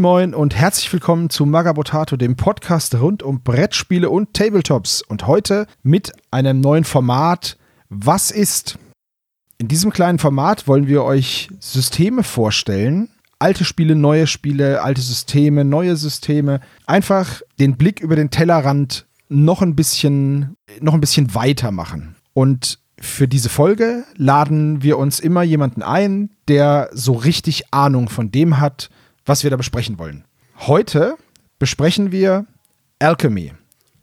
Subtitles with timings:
[0.00, 5.02] Moin, und herzlich willkommen zu Magabotato, dem Podcast rund um Brettspiele und Tabletops.
[5.02, 7.58] Und heute mit einem neuen Format.
[7.90, 8.78] Was ist?
[9.58, 13.10] In diesem kleinen Format wollen wir euch Systeme vorstellen.
[13.38, 16.60] Alte Spiele, neue Spiele, alte Systeme, neue Systeme.
[16.86, 22.16] Einfach den Blick über den Tellerrand noch ein bisschen, noch ein bisschen weiter machen.
[22.32, 28.30] Und für diese Folge laden wir uns immer jemanden ein, der so richtig Ahnung von
[28.30, 28.88] dem hat,
[29.24, 30.24] was wir da besprechen wollen.
[30.58, 31.16] Heute
[31.58, 32.46] besprechen wir
[32.98, 33.52] Alchemy.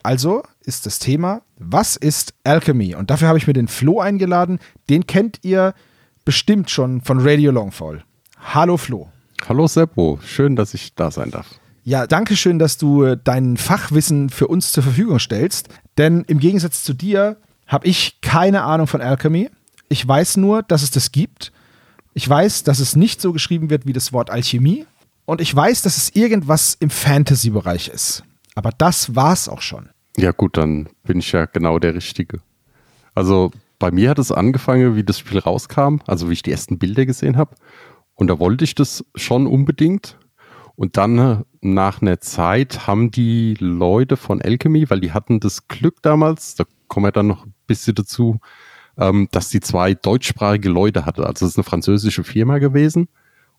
[0.03, 2.95] Also ist das Thema, was ist Alchemy?
[2.95, 4.59] Und dafür habe ich mir den Flo eingeladen.
[4.89, 5.73] Den kennt ihr
[6.23, 8.03] bestimmt schon von Radio Longfall.
[8.39, 9.09] Hallo Flo.
[9.47, 11.47] Hallo Seppo, schön, dass ich da sein darf.
[11.83, 15.69] Ja, danke schön, dass du äh, dein Fachwissen für uns zur Verfügung stellst.
[15.97, 19.49] Denn im Gegensatz zu dir habe ich keine Ahnung von Alchemy.
[19.87, 21.53] Ich weiß nur, dass es das gibt.
[22.13, 24.85] Ich weiß, dass es nicht so geschrieben wird wie das Wort Alchemie.
[25.27, 28.23] Und ich weiß, dass es irgendwas im Fantasy-Bereich ist.
[28.55, 29.89] Aber das war's auch schon.
[30.15, 32.39] Ja, gut, dann bin ich ja genau der Richtige.
[33.13, 36.79] Also bei mir hat es angefangen, wie das Spiel rauskam, also wie ich die ersten
[36.79, 37.55] Bilder gesehen habe.
[38.15, 40.17] Und da wollte ich das schon unbedingt.
[40.75, 45.67] Und dann äh, nach einer Zeit haben die Leute von Alchemy, weil die hatten das
[45.67, 48.39] Glück damals, da kommen wir dann noch ein bisschen dazu,
[48.97, 51.27] ähm, dass die zwei deutschsprachige Leute hatte.
[51.27, 53.09] Also es ist eine französische Firma gewesen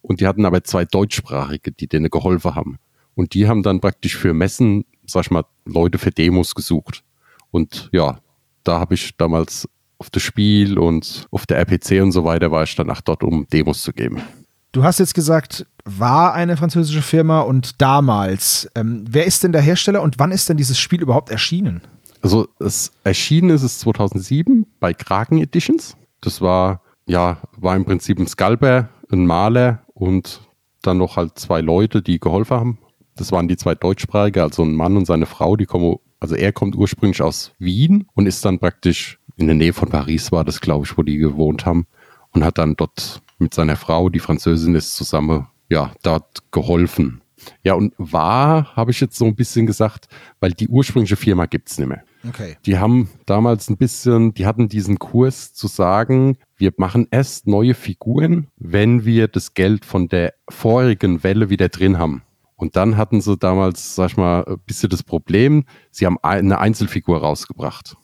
[0.03, 2.79] und die hatten aber zwei deutschsprachige, die denen geholfen haben.
[3.15, 7.03] Und die haben dann praktisch für Messen, sag ich mal, Leute für Demos gesucht.
[7.51, 8.21] Und ja,
[8.65, 9.69] da habe ich damals
[9.99, 13.25] auf das Spiel und auf der RPC und so weiter war ich dann auch dort,
[13.25, 14.23] um Demos zu geben.
[14.71, 18.71] Du hast jetzt gesagt, war eine französische Firma und damals.
[18.75, 21.81] Ähm, wer ist denn der Hersteller und wann ist denn dieses Spiel überhaupt erschienen?
[22.21, 25.97] Also es erschienen ist es 2007 bei Kraken Editions.
[26.21, 30.42] Das war ja war im Prinzip ein Scalper, ein Maler und
[30.82, 32.78] dann noch halt zwei Leute, die geholfen haben.
[33.16, 36.53] Das waren die zwei Deutschsprachige, also ein Mann und seine Frau, die kommen, also er
[36.53, 40.60] kommt ursprünglich aus Wien und ist dann praktisch in der Nähe von Paris war das,
[40.60, 41.86] glaube ich, wo die gewohnt haben
[42.32, 47.22] und hat dann dort mit seiner Frau, die Französin ist, zusammen, ja, dort geholfen.
[47.62, 50.09] Ja, und war, habe ich jetzt so ein bisschen gesagt,
[50.41, 52.03] weil die ursprüngliche Firma gibt's nicht mehr.
[52.28, 52.56] Okay.
[52.66, 57.75] Die haben damals ein bisschen, die hatten diesen Kurs zu sagen, wir machen erst neue
[57.75, 62.23] Figuren, wenn wir das Geld von der vorigen Welle wieder drin haben.
[62.57, 66.59] Und dann hatten sie damals, sag ich mal, ein bisschen das Problem, sie haben eine
[66.59, 67.97] Einzelfigur rausgebracht.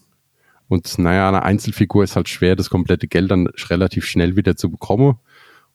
[0.68, 4.70] Und naja, eine Einzelfigur ist halt schwer, das komplette Geld dann relativ schnell wieder zu
[4.70, 5.18] bekommen.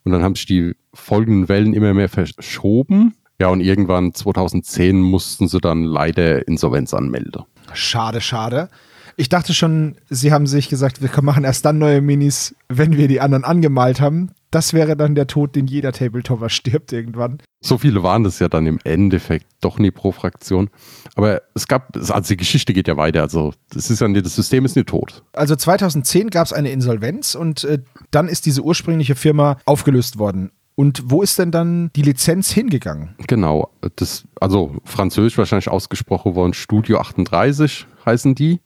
[0.03, 3.15] Und dann haben sich die folgenden Wellen immer mehr verschoben.
[3.39, 7.43] Ja, und irgendwann 2010 mussten sie dann leider Insolvenz anmelden.
[7.73, 8.69] Schade, schade.
[9.19, 13.09] Ich dachte schon, sie haben sich gesagt, wir machen erst dann neue Minis, wenn wir
[13.09, 14.31] die anderen angemalt haben.
[14.49, 17.39] Das wäre dann der Tod, den jeder Tabletopper stirbt irgendwann.
[17.59, 20.69] So viele waren das ja dann im Endeffekt doch nie pro Fraktion.
[21.15, 23.21] Aber es gab, also die Geschichte geht ja weiter.
[23.21, 25.21] Also das ist ja das System ist nicht tot.
[25.33, 27.79] Also 2010 gab es eine Insolvenz und äh,
[28.11, 30.51] dann ist diese ursprüngliche Firma aufgelöst worden.
[30.75, 33.15] Und wo ist denn dann die Lizenz hingegangen?
[33.27, 38.61] Genau, das, also französisch wahrscheinlich ausgesprochen worden, Studio 38 heißen die.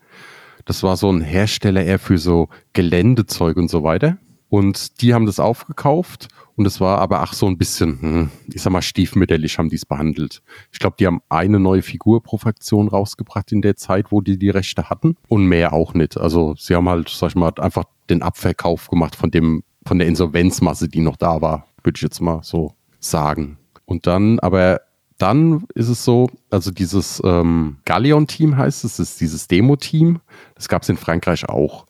[0.65, 4.17] Das war so ein Hersteller eher für so Geländezeug und so weiter.
[4.49, 8.61] Und die haben das aufgekauft und es war aber ach so ein bisschen, hm, ich
[8.61, 10.43] sag mal, stiefmütterlich haben die es behandelt.
[10.71, 14.37] Ich glaube, die haben eine neue Figur pro Fraktion rausgebracht in der Zeit, wo die
[14.37, 16.17] die Rechte hatten und mehr auch nicht.
[16.17, 20.07] Also sie haben halt, sag ich mal, einfach den Abverkauf gemacht von dem, von der
[20.07, 23.57] Insolvenzmasse, die noch da war, würde ich jetzt mal so sagen.
[23.85, 24.81] Und dann, aber
[25.23, 30.19] dann ist es so, also dieses ähm, Galleon-Team heißt es, ist dieses Demo-Team.
[30.55, 31.87] Das gab es in Frankreich auch.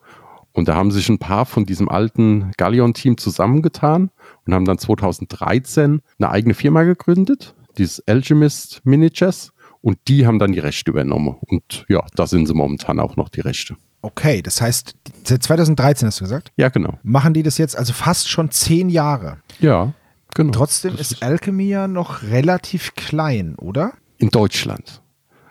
[0.52, 4.12] Und da haben sich ein paar von diesem alten Galleon-Team zusammengetan
[4.46, 9.52] und haben dann 2013 eine eigene Firma gegründet, dieses Alchemist Miniatures.
[9.82, 11.36] Und die haben dann die Rechte übernommen.
[11.48, 13.76] Und ja, da sind sie momentan auch noch die Rechte.
[14.04, 14.94] Okay, das heißt,
[15.24, 16.52] seit 2013 hast du gesagt?
[16.56, 17.00] Ja, genau.
[17.02, 19.40] Machen die das jetzt also fast schon zehn Jahre?
[19.60, 19.94] Ja.
[20.36, 20.52] Genau.
[20.52, 23.94] Trotzdem ist, ist Alchemy ja noch relativ klein, oder?
[24.18, 25.02] In Deutschland.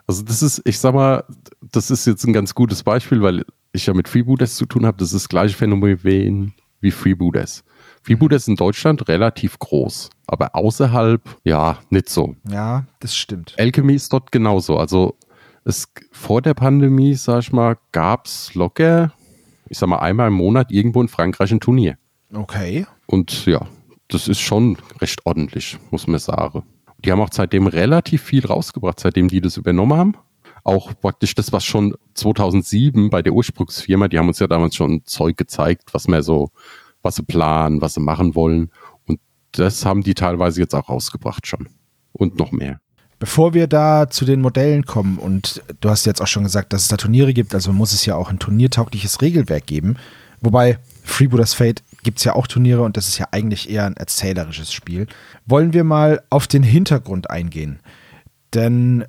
[0.07, 1.25] Also das ist, ich sag mal,
[1.61, 4.99] das ist jetzt ein ganz gutes Beispiel, weil ich ja mit Freebooters zu tun habe.
[4.99, 7.65] Das ist das gleiche Phänomen wie Freebooters.
[8.03, 12.35] Freebooters in Deutschland relativ groß, aber außerhalb ja nicht so.
[12.49, 13.55] Ja, das stimmt.
[13.59, 14.77] Alchemy ist dort genauso.
[14.77, 15.17] Also
[15.65, 19.13] es vor der Pandemie, sag ich mal, gab es locker,
[19.69, 21.97] ich sag mal, einmal im Monat irgendwo in Frankreich ein Turnier.
[22.35, 22.87] Okay.
[23.07, 23.67] Und ja,
[24.13, 26.63] das ist schon recht ordentlich, muss man sagen.
[27.05, 30.15] Die haben auch seitdem relativ viel rausgebracht, seitdem die das übernommen haben.
[30.65, 35.05] Auch praktisch das, was schon 2007 bei der Ursprungsfirma, die haben uns ja damals schon
[35.05, 36.51] Zeug gezeigt, was mehr so,
[37.03, 38.71] was sie planen, was sie machen wollen.
[39.07, 39.19] Und
[39.53, 41.69] das haben die teilweise jetzt auch rausgebracht schon.
[42.13, 42.79] und noch mehr.
[43.19, 46.83] Bevor wir da zu den Modellen kommen, und du hast jetzt auch schon gesagt, dass
[46.83, 49.97] es da Turniere gibt, also muss es ja auch ein turniertaugliches Regelwerk geben.
[50.41, 53.97] Wobei Freebooters Fate gibt es ja auch Turniere und das ist ja eigentlich eher ein
[53.97, 55.07] erzählerisches Spiel.
[55.47, 57.81] Wollen wir mal auf den Hintergrund eingehen.
[58.55, 59.05] Denn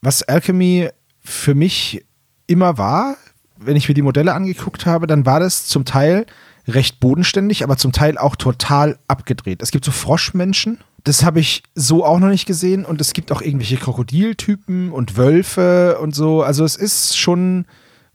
[0.00, 2.04] was Alchemy für mich
[2.46, 3.16] immer war,
[3.56, 6.26] wenn ich mir die Modelle angeguckt habe, dann war das zum Teil
[6.66, 9.62] recht bodenständig, aber zum Teil auch total abgedreht.
[9.62, 12.84] Es gibt so Froschmenschen, das habe ich so auch noch nicht gesehen.
[12.84, 16.42] Und es gibt auch irgendwelche Krokodiltypen und Wölfe und so.
[16.42, 17.66] Also es ist schon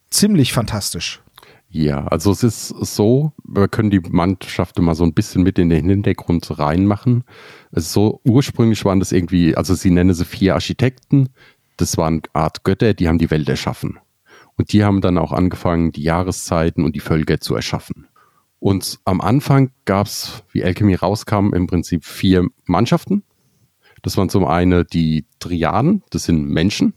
[0.10, 1.22] ziemlich fantastisch.
[1.71, 5.69] Ja, also es ist so, wir können die Mannschaften mal so ein bisschen mit in
[5.69, 7.24] den Hintergrund reinmachen.
[7.71, 11.30] Es ist so, ursprünglich waren das irgendwie, also sie nennen sie vier Architekten.
[11.77, 14.00] Das waren Art Götter, die haben die Welt erschaffen.
[14.57, 18.07] Und die haben dann auch angefangen, die Jahreszeiten und die Völker zu erschaffen.
[18.57, 23.24] Und am Anfang gab es, wie Alchemy rauskam, im Prinzip vier Mannschaften.
[24.01, 26.94] Das waren zum einen die Triaden, das sind Menschen.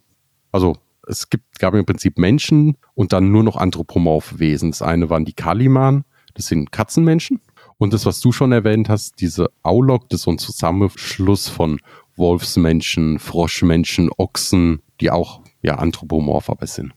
[0.51, 0.77] Also
[1.13, 4.71] es gibt, gab im Prinzip Menschen und dann nur noch anthropomorphe Wesen.
[4.71, 6.05] Das eine waren die Kaliman,
[6.35, 7.41] das sind Katzenmenschen.
[7.79, 11.81] Und das, was du schon erwähnt hast, diese Aulok, das ist so ein Zusammenschluss von
[12.17, 16.93] Wolfsmenschen, Froschmenschen, Ochsen, die auch ja anthropomorph aber sind.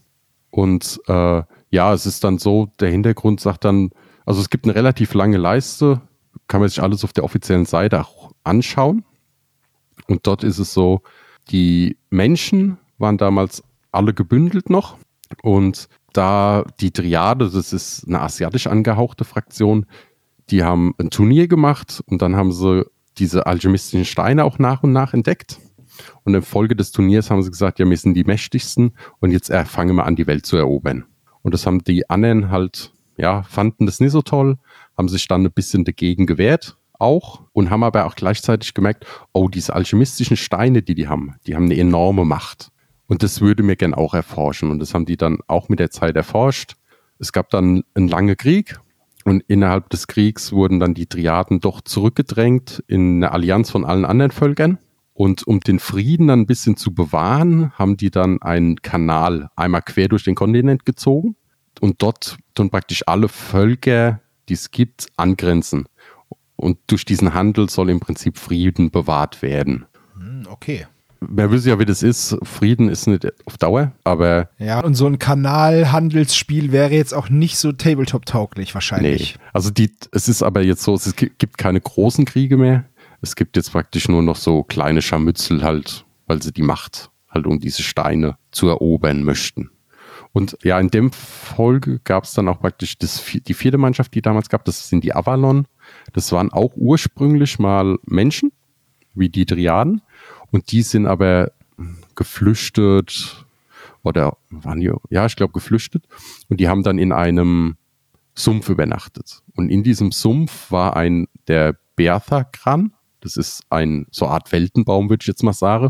[0.52, 3.92] Und äh, ja, es ist dann so, der Hintergrund sagt dann,
[4.26, 6.02] also es gibt eine relativ lange Leiste,
[6.48, 9.04] kann man sich alles auf der offiziellen Seite auch anschauen.
[10.08, 11.02] Und dort ist es so,
[11.50, 13.64] die Menschen waren damals
[13.96, 14.98] alle gebündelt noch.
[15.42, 19.86] Und da die Triade, das ist eine asiatisch angehauchte Fraktion,
[20.50, 22.86] die haben ein Turnier gemacht und dann haben sie
[23.18, 25.60] diese alchemistischen Steine auch nach und nach entdeckt.
[26.24, 29.52] Und in Folge des Turniers haben sie gesagt, ja, wir sind die mächtigsten und jetzt
[29.66, 31.06] fangen wir an, die Welt zu erobern.
[31.42, 34.58] Und das haben die anderen halt ja, fanden das nicht so toll,
[34.98, 39.50] haben sich dann ein bisschen dagegen gewehrt auch und haben aber auch gleichzeitig gemerkt, oh,
[39.50, 42.72] diese alchemistischen Steine, die die haben, die haben eine enorme Macht.
[43.08, 44.72] Und das würde mir gern auch erforschen.
[44.72, 46.76] Und das haben die dann auch mit der Zeit erforscht.
[47.20, 48.80] Es gab dann einen langen Krieg
[49.26, 54.06] und innerhalb des Kriegs wurden dann die Triaden doch zurückgedrängt in eine Allianz von allen
[54.06, 54.78] anderen Völkern.
[55.14, 59.82] Und um den Frieden dann ein bisschen zu bewahren, haben die dann einen Kanal einmal
[59.82, 61.36] quer durch den Kontinent gezogen
[61.80, 65.86] und dort dann praktisch alle Völker, die es gibt, angrenzen.
[66.56, 69.86] Und durch diesen Handel soll im Prinzip Frieden bewahrt werden.
[70.16, 70.86] Hm, okay.
[71.30, 72.38] Wer wüsste ja, wie das ist.
[72.44, 74.50] Frieden ist nicht auf Dauer, aber.
[74.58, 79.36] Ja, und so ein Kanalhandelsspiel wäre jetzt auch nicht so Tabletop-tauglich wahrscheinlich.
[79.36, 79.42] Nee.
[79.54, 82.86] Also die, es ist aber jetzt so, es gibt keine großen Kriege mehr.
[83.22, 87.46] Es gibt jetzt praktisch nur noch so kleine Scharmützel halt, weil sie die Macht halt
[87.46, 89.70] um diese Steine zu erobern möchten.
[90.32, 94.22] Und ja, in dem Folge gab es dann auch praktisch das, die vierte Mannschaft, die
[94.22, 95.66] damals gab, das sind die Avalon.
[96.14, 98.52] Das waren auch ursprünglich mal Menschen,
[99.14, 100.02] wie die Triaden.
[100.56, 101.52] Und die sind aber
[102.16, 103.46] geflüchtet
[104.04, 106.06] oder waren die, ja, ich glaube geflüchtet.
[106.48, 107.76] Und die haben dann in einem
[108.36, 109.42] Sumpf übernachtet.
[109.58, 112.94] Und in diesem Sumpf war ein, der Bertha-Kran.
[113.20, 115.90] Das ist ein, so Art Weltenbaum, würde ich jetzt mal sagen.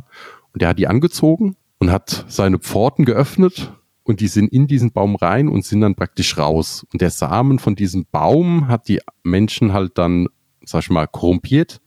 [0.51, 4.94] Und der hat die angezogen und hat seine Pforten geöffnet und die sind in diesen
[4.94, 6.88] Baum rein und sind dann praktisch raus.
[6.92, 10.25] Und der Samen von diesem Baum hat die Menschen halt dann,
[10.63, 11.82] sag ich mal, korrumpiert.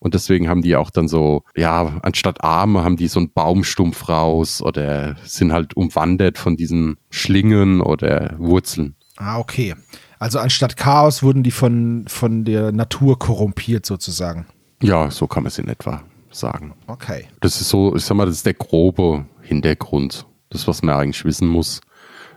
[0.00, 4.08] Und deswegen haben die auch dann so, ja, anstatt Arme haben die so einen Baumstumpf
[4.08, 8.96] raus oder sind halt umwandert von diesen Schlingen oder Wurzeln.
[9.16, 9.74] Ah, okay.
[10.18, 14.46] Also anstatt Chaos wurden die von, von der Natur korrumpiert sozusagen.
[14.82, 16.74] Ja, so kann man es in etwa sagen.
[16.86, 17.26] Okay.
[17.40, 21.24] Das ist so, ich sag mal, das ist der grobe Hintergrund das, was man eigentlich
[21.24, 21.80] wissen muss.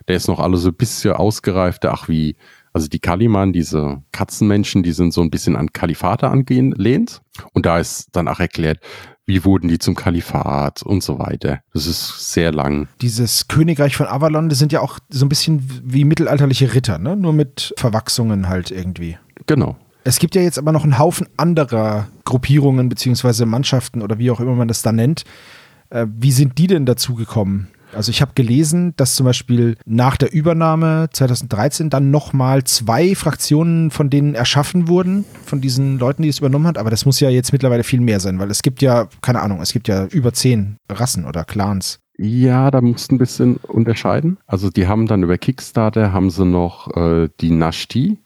[0.07, 1.85] Der ist noch alles so ein bisschen ausgereift.
[1.85, 2.35] Ach, wie,
[2.73, 7.21] also die Kaliman, diese Katzenmenschen, die sind so ein bisschen an Kalifate angelehnt.
[7.53, 8.79] Und da ist dann auch erklärt,
[9.25, 11.61] wie wurden die zum Kalifat und so weiter.
[11.73, 12.87] Das ist sehr lang.
[13.01, 17.15] Dieses Königreich von Avalon, das sind ja auch so ein bisschen wie mittelalterliche Ritter, ne?
[17.15, 19.17] Nur mit Verwachsungen halt irgendwie.
[19.45, 19.77] Genau.
[20.03, 24.41] Es gibt ja jetzt aber noch einen Haufen anderer Gruppierungen beziehungsweise Mannschaften oder wie auch
[24.41, 25.23] immer man das da nennt.
[25.89, 27.69] Äh, wie sind die denn dazu gekommen?
[27.95, 33.91] Also ich habe gelesen, dass zum Beispiel nach der Übernahme 2013 dann nochmal zwei Fraktionen
[33.91, 36.77] von denen erschaffen wurden, von diesen Leuten, die es übernommen hat.
[36.77, 39.61] Aber das muss ja jetzt mittlerweile viel mehr sein, weil es gibt ja, keine Ahnung,
[39.61, 41.99] es gibt ja über zehn Rassen oder Clans.
[42.17, 44.37] Ja, da musst du ein bisschen unterscheiden.
[44.45, 48.19] Also die haben dann über Kickstarter, haben sie noch äh, die Nashti.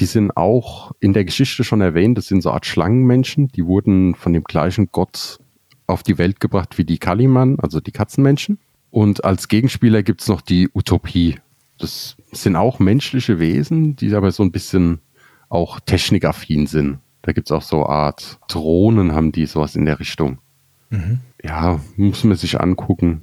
[0.00, 3.48] Die sind auch in der Geschichte schon erwähnt, das sind so Art Schlangenmenschen.
[3.48, 5.38] Die wurden von dem gleichen Gott
[5.86, 8.58] auf die Welt gebracht wie die Kaliman, also die Katzenmenschen.
[8.90, 11.38] Und als Gegenspieler gibt es noch die Utopie.
[11.78, 15.00] Das sind auch menschliche Wesen, die aber so ein bisschen
[15.48, 16.98] auch technikaffin sind.
[17.22, 20.38] Da gibt es auch so eine Art Drohnen, haben die sowas in der Richtung.
[20.90, 21.20] Mhm.
[21.42, 23.22] Ja, muss man sich angucken.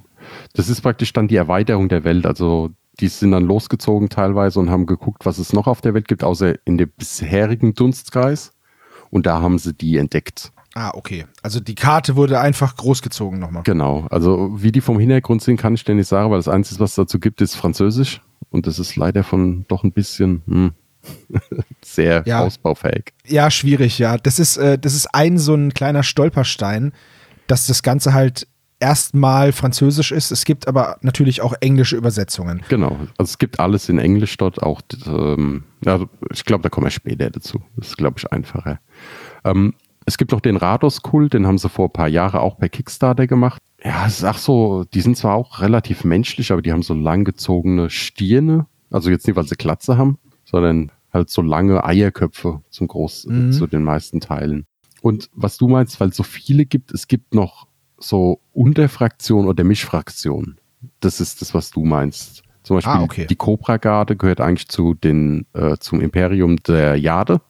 [0.54, 2.26] Das ist praktisch dann die Erweiterung der Welt.
[2.26, 2.70] Also
[3.00, 6.24] die sind dann losgezogen teilweise und haben geguckt, was es noch auf der Welt gibt,
[6.24, 8.52] außer in dem bisherigen Dunstkreis.
[9.10, 10.52] Und da haben sie die entdeckt.
[10.76, 11.24] Ah, okay.
[11.42, 13.62] Also die Karte wurde einfach großgezogen nochmal.
[13.62, 14.06] Genau.
[14.10, 16.90] Also wie die vom Hintergrund sind, kann ich dir nicht sagen, weil das Einzige, was
[16.90, 18.20] es dazu gibt, ist Französisch.
[18.50, 20.72] Und das ist leider von doch ein bisschen hm,
[21.82, 22.40] sehr ja.
[22.40, 23.14] ausbaufähig.
[23.26, 24.18] Ja, schwierig, ja.
[24.18, 26.92] Das ist, äh, das ist ein so ein kleiner Stolperstein,
[27.46, 28.46] dass das Ganze halt
[28.78, 30.30] erstmal Französisch ist.
[30.30, 32.60] Es gibt aber natürlich auch englische Übersetzungen.
[32.68, 36.84] Genau, also es gibt alles in Englisch dort, auch, ähm, ja, ich glaube, da kommen
[36.86, 37.62] wir später dazu.
[37.76, 38.78] Das ist, glaube ich, einfacher.
[39.42, 39.72] Ähm,
[40.06, 43.26] es gibt noch den Rados-Kult, den haben sie vor ein paar Jahren auch per Kickstarter
[43.26, 43.60] gemacht.
[43.84, 46.94] Ja, es ist auch so, die sind zwar auch relativ menschlich, aber die haben so
[46.94, 48.66] langgezogene Stirne.
[48.90, 53.52] Also jetzt nicht, weil sie Glatze haben, sondern halt so lange Eierköpfe zum Groß, mhm.
[53.52, 54.66] zu den meisten Teilen.
[55.02, 57.66] Und was du meinst, weil es so viele gibt, es gibt noch
[57.98, 60.58] so Unterfraktionen oder Mischfraktionen.
[61.00, 62.42] Das ist das, was du meinst.
[62.62, 63.26] Zum Beispiel ah, okay.
[63.26, 67.40] die Cobra-Garde gehört eigentlich zu den, äh, zum Imperium der Jade.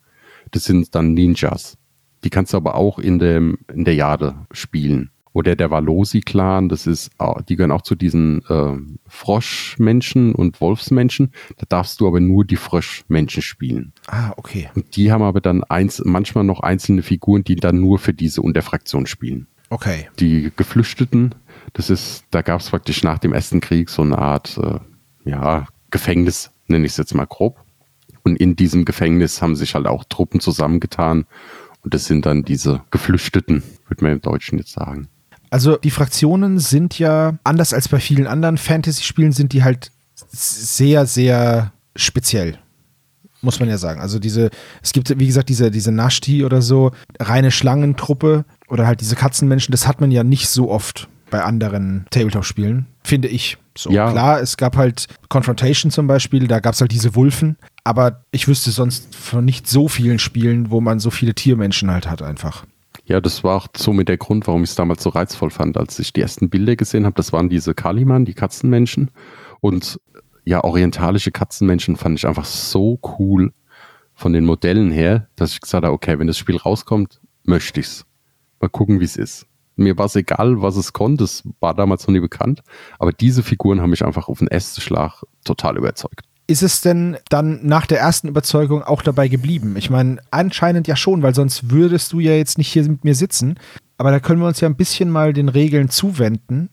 [0.50, 1.76] Das sind dann Ninjas.
[2.24, 5.10] Die kannst du aber auch in, dem, in der Jade spielen.
[5.32, 7.10] Oder der Valosi-Clan, das ist,
[7.50, 8.72] die gehören auch zu diesen äh,
[9.06, 11.30] Froschmenschen und Wolfsmenschen.
[11.58, 13.92] Da darfst du aber nur die Froschmenschen spielen.
[14.06, 14.70] Ah, okay.
[14.74, 18.40] Und die haben aber dann eins, manchmal noch einzelne Figuren, die dann nur für diese
[18.40, 19.46] Unterfraktion spielen.
[19.68, 20.08] Okay.
[20.18, 21.34] Die Geflüchteten,
[21.74, 24.78] das ist, da gab es praktisch nach dem Ersten Krieg so eine Art, äh,
[25.28, 27.62] ja, Gefängnis, nenne ich es jetzt mal grob.
[28.22, 31.26] Und in diesem Gefängnis haben sich halt auch Truppen zusammengetan.
[31.86, 35.06] Und das sind dann diese Geflüchteten, würde man im Deutschen jetzt sagen.
[35.50, 39.92] Also die Fraktionen sind ja, anders als bei vielen anderen Fantasy-Spielen, sind die halt
[40.32, 42.58] sehr, sehr speziell
[43.42, 44.00] muss man ja sagen.
[44.00, 44.50] Also diese,
[44.82, 46.90] es gibt, wie gesagt, diese, diese Nashti oder so,
[47.20, 52.06] reine Schlangentruppe oder halt diese Katzenmenschen, das hat man ja nicht so oft bei anderen
[52.10, 53.58] Tabletop-Spielen, finde ich.
[53.76, 54.10] So, ja.
[54.10, 58.48] klar, es gab halt Confrontation zum Beispiel, da gab es halt diese Wulfen, aber ich
[58.48, 62.66] wüsste sonst von nicht so vielen Spielen, wo man so viele Tiermenschen halt hat einfach.
[63.04, 65.96] Ja, das war auch somit der Grund, warum ich es damals so reizvoll fand, als
[66.00, 67.14] ich die ersten Bilder gesehen habe.
[67.14, 69.12] Das waren diese Kaliman, die Katzenmenschen.
[69.60, 70.00] Und
[70.44, 73.52] ja, orientalische Katzenmenschen fand ich einfach so cool
[74.14, 78.04] von den Modellen her, dass ich gesagt habe, okay, wenn das Spiel rauskommt, möchte ich's.
[78.60, 79.46] Mal gucken, wie es ist.
[79.76, 82.62] Mir war es egal, was es konnte, es war damals noch nie bekannt,
[82.98, 86.22] aber diese Figuren haben mich einfach auf den ersten Schlag total überzeugt.
[86.48, 89.74] Ist es denn dann nach der ersten Überzeugung auch dabei geblieben?
[89.76, 93.16] Ich meine, anscheinend ja schon, weil sonst würdest du ja jetzt nicht hier mit mir
[93.16, 93.58] sitzen.
[93.98, 96.70] Aber da können wir uns ja ein bisschen mal den Regeln zuwenden.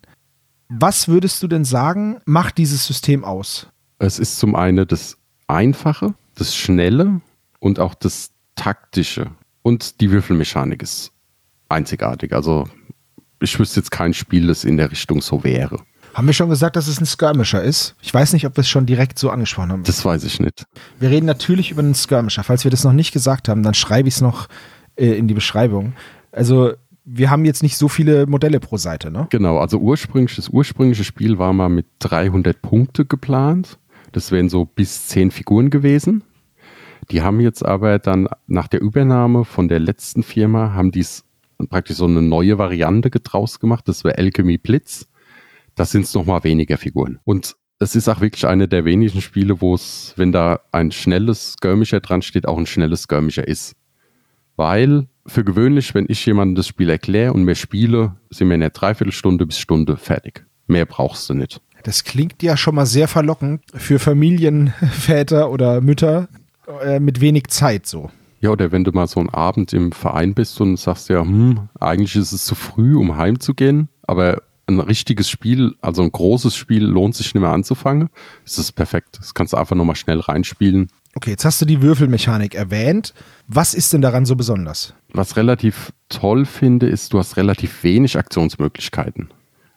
[0.69, 3.67] Was würdest du denn sagen, macht dieses System aus?
[3.99, 7.21] Es ist zum einen das Einfache, das Schnelle
[7.59, 9.31] und auch das Taktische.
[9.61, 11.11] Und die Würfelmechanik ist
[11.69, 12.33] einzigartig.
[12.33, 12.67] Also
[13.39, 15.79] ich wüsste jetzt kein Spiel, das in der Richtung so wäre.
[16.13, 17.95] Haben wir schon gesagt, dass es ein Skirmisher ist?
[18.01, 19.83] Ich weiß nicht, ob wir es schon direkt so angesprochen haben.
[19.83, 20.65] Das weiß ich nicht.
[20.99, 22.43] Wir reden natürlich über einen Skirmisher.
[22.43, 24.47] Falls wir das noch nicht gesagt haben, dann schreibe ich es noch
[24.95, 25.93] äh, in die Beschreibung.
[26.31, 29.27] Also wir haben jetzt nicht so viele Modelle pro Seite, ne?
[29.31, 33.79] Genau, also ursprünglich, das ursprüngliche Spiel war mal mit 300 Punkte geplant.
[34.11, 36.23] Das wären so bis 10 Figuren gewesen.
[37.11, 41.05] Die haben jetzt aber dann nach der Übernahme von der letzten Firma, haben die
[41.69, 43.87] praktisch so eine neue Variante draus gemacht.
[43.87, 45.07] Das wäre Alchemy Blitz.
[45.75, 47.19] Das sind es nochmal weniger Figuren.
[47.23, 51.53] Und es ist auch wirklich eine der wenigen Spiele, wo es, wenn da ein schnelles
[51.53, 53.75] Skirmisher dran steht, auch ein schnelles Skirmisher ist.
[54.55, 58.61] Weil für gewöhnlich, wenn ich jemandem das Spiel erkläre und mehr spiele, sind wir in
[58.61, 60.45] der Dreiviertelstunde bis Stunde fertig.
[60.67, 61.61] Mehr brauchst du nicht.
[61.83, 66.29] Das klingt ja schon mal sehr verlockend für Familienväter oder Mütter
[66.81, 68.09] äh, mit wenig Zeit so.
[68.39, 71.69] Ja, oder wenn du mal so einen Abend im Verein bist und sagst ja, hm,
[71.79, 76.83] eigentlich ist es zu früh, um heimzugehen, aber ein richtiges Spiel, also ein großes Spiel,
[76.83, 78.09] lohnt sich nicht mehr anzufangen.
[78.43, 79.17] Das ist perfekt.
[79.19, 80.89] Das kannst du einfach nochmal schnell reinspielen.
[81.15, 83.13] Okay, jetzt hast du die Würfelmechanik erwähnt.
[83.47, 84.95] Was ist denn daran so besonders?
[85.13, 89.29] Was relativ toll finde, ist, du hast relativ wenig Aktionsmöglichkeiten.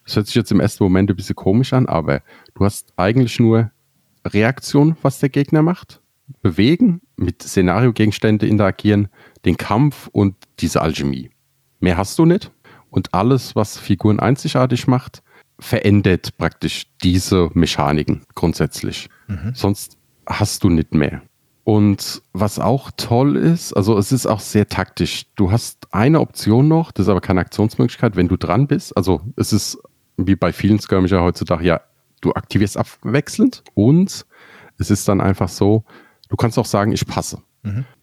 [0.05, 2.23] Das hört sich jetzt im ersten Moment ein bisschen komisch an, aber
[2.55, 3.71] du hast eigentlich nur
[4.25, 6.01] Reaktion, was der Gegner macht,
[6.43, 9.09] bewegen, mit Szenariogegenstände interagieren,
[9.45, 11.31] den Kampf und diese Alchemie.
[11.81, 12.51] Mehr hast du nicht.
[12.97, 15.23] Und alles, was Figuren einzigartig macht,
[15.59, 19.11] verändert praktisch diese Mechaniken grundsätzlich.
[19.27, 19.53] Mhm.
[19.55, 21.21] Sonst hast du nicht mehr.
[21.63, 25.27] Und was auch toll ist, also es ist auch sehr taktisch.
[25.35, 28.97] Du hast eine Option noch, das ist aber keine Aktionsmöglichkeit, wenn du dran bist.
[28.97, 29.79] Also es ist
[30.17, 31.83] wie bei vielen Skirmisher heutzutage, ja,
[32.23, 34.25] du aktivierst abwechselnd und
[34.79, 35.85] es ist dann einfach so,
[36.31, 37.43] du kannst auch sagen, ich passe.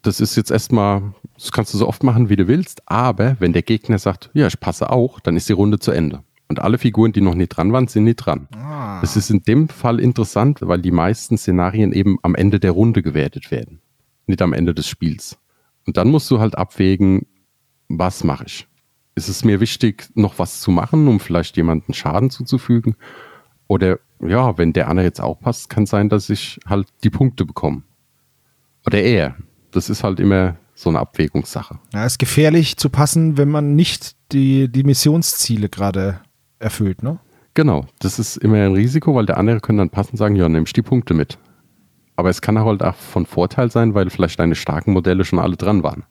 [0.02, 3.54] Das ist jetzt erstmal, das kannst du so oft machen, wie du willst, aber wenn
[3.54, 6.24] der Gegner sagt, ja, ich passe auch, dann ist die Runde zu Ende.
[6.50, 8.48] Und alle Figuren, die noch nicht dran waren, sind nicht dran.
[8.56, 9.00] Ah.
[9.02, 13.02] Das ist in dem Fall interessant, weil die meisten Szenarien eben am Ende der Runde
[13.02, 13.82] gewertet werden,
[14.28, 15.40] nicht am Ende des Spiels.
[15.86, 17.26] Und dann musst du halt abwägen,
[17.88, 18.68] was mache ich?
[19.16, 22.96] Ist es mir wichtig, noch was zu machen, um vielleicht jemanden Schaden zuzufügen?
[23.68, 27.46] Oder ja, wenn der andere jetzt auch passt, kann sein, dass ich halt die Punkte
[27.46, 27.84] bekomme.
[28.86, 29.36] Oder er.
[29.74, 31.80] Das ist halt immer so eine Abwägungssache.
[31.94, 36.22] Ja, ist gefährlich zu passen, wenn man nicht die, die Missionsziele gerade
[36.60, 37.20] erfüllt, ne?
[37.56, 40.50] Genau, das ist immer ein Risiko, weil der andere können dann passen und sagen, ja,
[40.50, 41.38] nimm ich die Punkte mit.
[42.16, 45.56] Aber es kann halt auch von Vorteil sein, weil vielleicht deine starken Modelle schon alle
[45.56, 46.04] dran waren.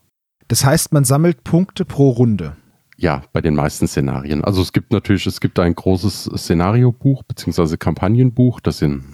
[0.49, 2.57] Das heißt, man sammelt Punkte pro Runde.
[2.97, 4.45] Ja, bei den meisten Szenarien.
[4.45, 8.61] Also es gibt natürlich, es gibt ein großes Szenariobuch beziehungsweise Kampagnenbuch.
[8.61, 9.05] Das sind,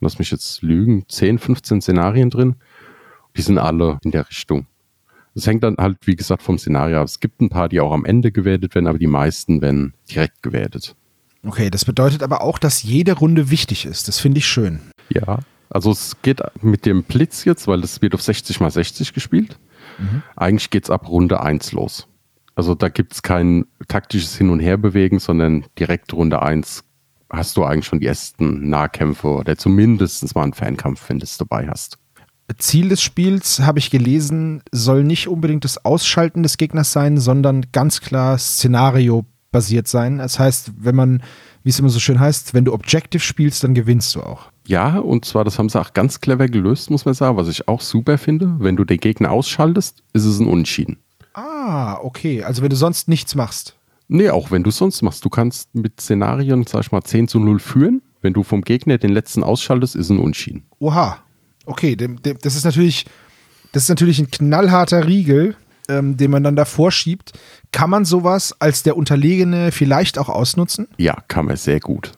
[0.00, 2.56] lass mich jetzt lügen, 10, 15 Szenarien drin.
[3.36, 4.66] Die sind alle in der Richtung.
[5.34, 7.06] Es hängt dann halt, wie gesagt, vom Szenario ab.
[7.06, 10.42] Es gibt ein paar, die auch am Ende gewertet werden, aber die meisten werden direkt
[10.42, 10.94] gewertet.
[11.44, 14.08] Okay, das bedeutet aber auch, dass jede Runde wichtig ist.
[14.08, 14.80] Das finde ich schön.
[15.08, 15.38] Ja,
[15.70, 19.58] also es geht mit dem Blitz jetzt, weil das wird auf 60 mal 60 gespielt.
[20.36, 22.08] Eigentlich geht's ab Runde 1 los.
[22.54, 26.84] Also da gibt's kein taktisches Hin- und Herbewegen, sondern direkt Runde 1
[27.30, 31.38] hast du eigentlich schon die ersten Nahkämpfe oder zumindest mal einen Fernkampf, wenn du es
[31.38, 31.98] dabei hast.
[32.58, 37.66] Ziel des Spiels, habe ich gelesen, soll nicht unbedingt das Ausschalten des Gegners sein, sondern
[37.72, 40.18] ganz klar Szenario-basiert sein.
[40.18, 41.22] Das heißt, wenn man,
[41.62, 44.50] wie es immer so schön heißt, wenn du Objective spielst, dann gewinnst du auch.
[44.66, 47.68] Ja, und zwar, das haben sie auch ganz clever gelöst, muss man sagen, was ich
[47.68, 48.56] auch super finde.
[48.58, 50.98] Wenn du den Gegner ausschaltest, ist es ein Unentschieden.
[51.34, 52.42] Ah, okay.
[52.44, 53.76] Also wenn du sonst nichts machst.
[54.08, 55.24] Nee, auch wenn du sonst machst.
[55.24, 58.02] Du kannst mit Szenarien, sag ich mal, 10 zu 0 führen.
[58.20, 60.64] Wenn du vom Gegner den letzten ausschaltest, ist ein Unschieden.
[60.78, 61.18] Oha.
[61.66, 63.06] Okay, dem, dem, das ist natürlich,
[63.72, 65.56] das ist natürlich ein knallharter Riegel,
[65.88, 67.32] ähm, den man dann davor schiebt.
[67.70, 70.88] Kann man sowas als der Unterlegene vielleicht auch ausnutzen?
[70.98, 72.12] Ja, kann man sehr gut.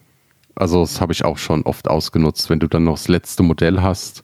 [0.55, 3.83] Also das habe ich auch schon oft ausgenutzt, wenn du dann noch das letzte Modell
[3.83, 4.23] hast.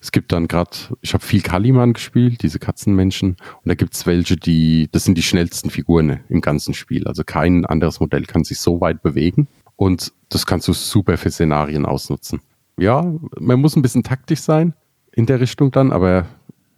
[0.00, 4.04] Es gibt dann gerade, ich habe viel Kaliman gespielt, diese Katzenmenschen, und da gibt es
[4.06, 7.08] welche, die, das sind die schnellsten Figuren im ganzen Spiel.
[7.08, 11.30] Also kein anderes Modell kann sich so weit bewegen und das kannst du super für
[11.30, 12.42] Szenarien ausnutzen.
[12.78, 13.04] Ja,
[13.38, 14.74] man muss ein bisschen taktisch sein
[15.12, 16.26] in der Richtung dann, aber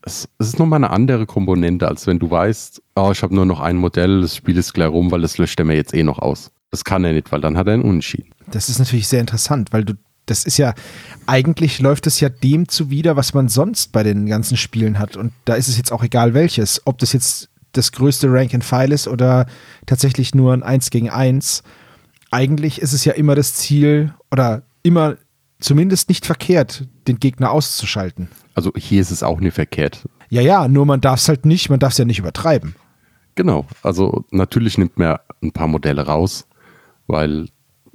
[0.03, 3.47] es, es ist nochmal eine andere Komponente, als wenn du weißt, oh, ich habe nur
[3.47, 6.03] noch ein Modell, das Spiel ist gleich rum, weil das löscht er mir jetzt eh
[6.03, 6.51] noch aus.
[6.71, 8.31] Das kann er nicht, weil dann hat er einen Unentschieden.
[8.51, 9.95] Das ist natürlich sehr interessant, weil du,
[10.27, 10.75] das ist ja,
[11.27, 15.17] eigentlich läuft es ja dem zuwider, was man sonst bei den ganzen Spielen hat.
[15.17, 18.65] Und da ist es jetzt auch egal welches, ob das jetzt das größte Rank and
[18.65, 19.47] File ist oder
[19.87, 21.63] tatsächlich nur ein 1 gegen 1.
[22.31, 25.17] Eigentlich ist es ja immer das Ziel oder immer
[25.61, 28.29] zumindest nicht verkehrt, den Gegner auszuschalten.
[28.55, 30.09] Also hier ist es auch nicht verkehrt.
[30.29, 32.75] Ja, ja, nur man darf es halt nicht, man darf es ja nicht übertreiben.
[33.35, 36.47] Genau, also natürlich nimmt man ein paar Modelle raus,
[37.07, 37.49] weil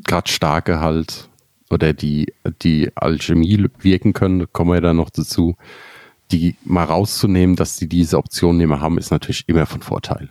[0.04, 1.30] gerade starke halt
[1.70, 5.56] oder die, die Alchemie wirken können, kommen wir dann noch dazu.
[6.32, 10.30] Die mal rauszunehmen, dass die diese Option nicht mehr haben, ist natürlich immer von Vorteil.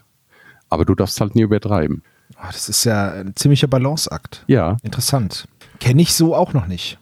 [0.71, 2.03] Aber du darfst halt nie übertreiben.
[2.37, 4.45] Ah, das ist ja ein ziemlicher Balanceakt.
[4.47, 5.47] Ja, Interessant.
[5.81, 6.99] Kenne ich so auch noch nicht.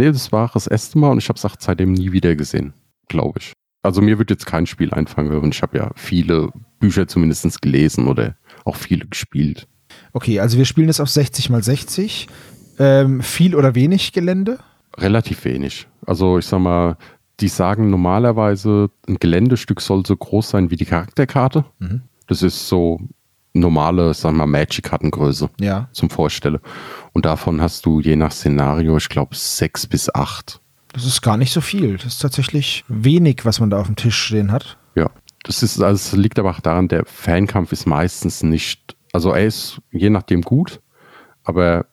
[0.00, 2.72] Nee, das war das erste Mal und ich habe es auch seitdem nie wieder gesehen,
[3.08, 3.52] glaube ich.
[3.82, 8.08] Also mir wird jetzt kein Spiel einfallen, und ich habe ja viele Bücher zumindest gelesen
[8.08, 9.68] oder auch viele gespielt.
[10.12, 12.28] Okay, also wir spielen das auf 60 mal 60.
[12.78, 14.58] Ähm, viel oder wenig Gelände?
[14.96, 15.86] Relativ wenig.
[16.06, 16.96] Also ich sag mal,
[17.40, 21.64] die sagen normalerweise, ein Geländestück soll so groß sein wie die Charakterkarte.
[21.78, 22.02] Mhm.
[22.26, 23.00] Das ist so
[23.52, 25.88] normale, sagen wir mal, Magic-Kartengröße Ja.
[25.92, 26.58] zum Vorstellen.
[27.12, 30.60] Und davon hast du je nach Szenario, ich glaube, sechs bis acht.
[30.92, 31.96] Das ist gar nicht so viel.
[31.96, 34.76] Das ist tatsächlich wenig, was man da auf dem Tisch stehen hat.
[34.94, 35.10] Ja.
[35.44, 39.46] Das ist, also es liegt aber auch daran, der Fankampf ist meistens nicht, also er
[39.46, 40.80] ist je nachdem gut,
[41.44, 41.86] aber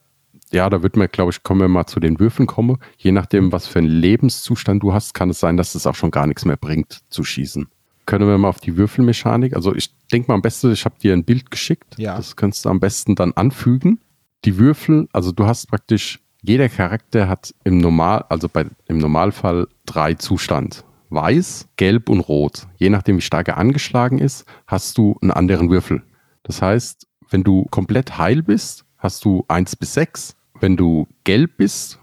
[0.52, 2.78] ja, da wird man, glaube ich, kommen wir mal zu den Würfeln kommen.
[2.98, 6.12] Je nachdem, was für einen Lebenszustand du hast, kann es sein, dass es auch schon
[6.12, 7.68] gar nichts mehr bringt zu schießen.
[8.08, 9.54] Können wir mal auf die Würfelmechanik?
[9.54, 11.96] Also ich denke mal am besten, ich habe dir ein Bild geschickt.
[11.98, 12.16] Ja.
[12.16, 14.00] Das kannst du am besten dann anfügen.
[14.46, 19.68] Die Würfel, also du hast praktisch, jeder Charakter hat im Normal, also bei, im Normalfall
[19.86, 20.86] drei Zustand.
[21.10, 22.68] Weiß, gelb und rot.
[22.78, 26.02] Je nachdem, wie stark er angeschlagen ist, hast du einen anderen Würfel.
[26.44, 30.38] Das heißt, wenn du komplett heil bist, hast du 1 bis 6.
[30.62, 32.00] Wenn du gelb bist,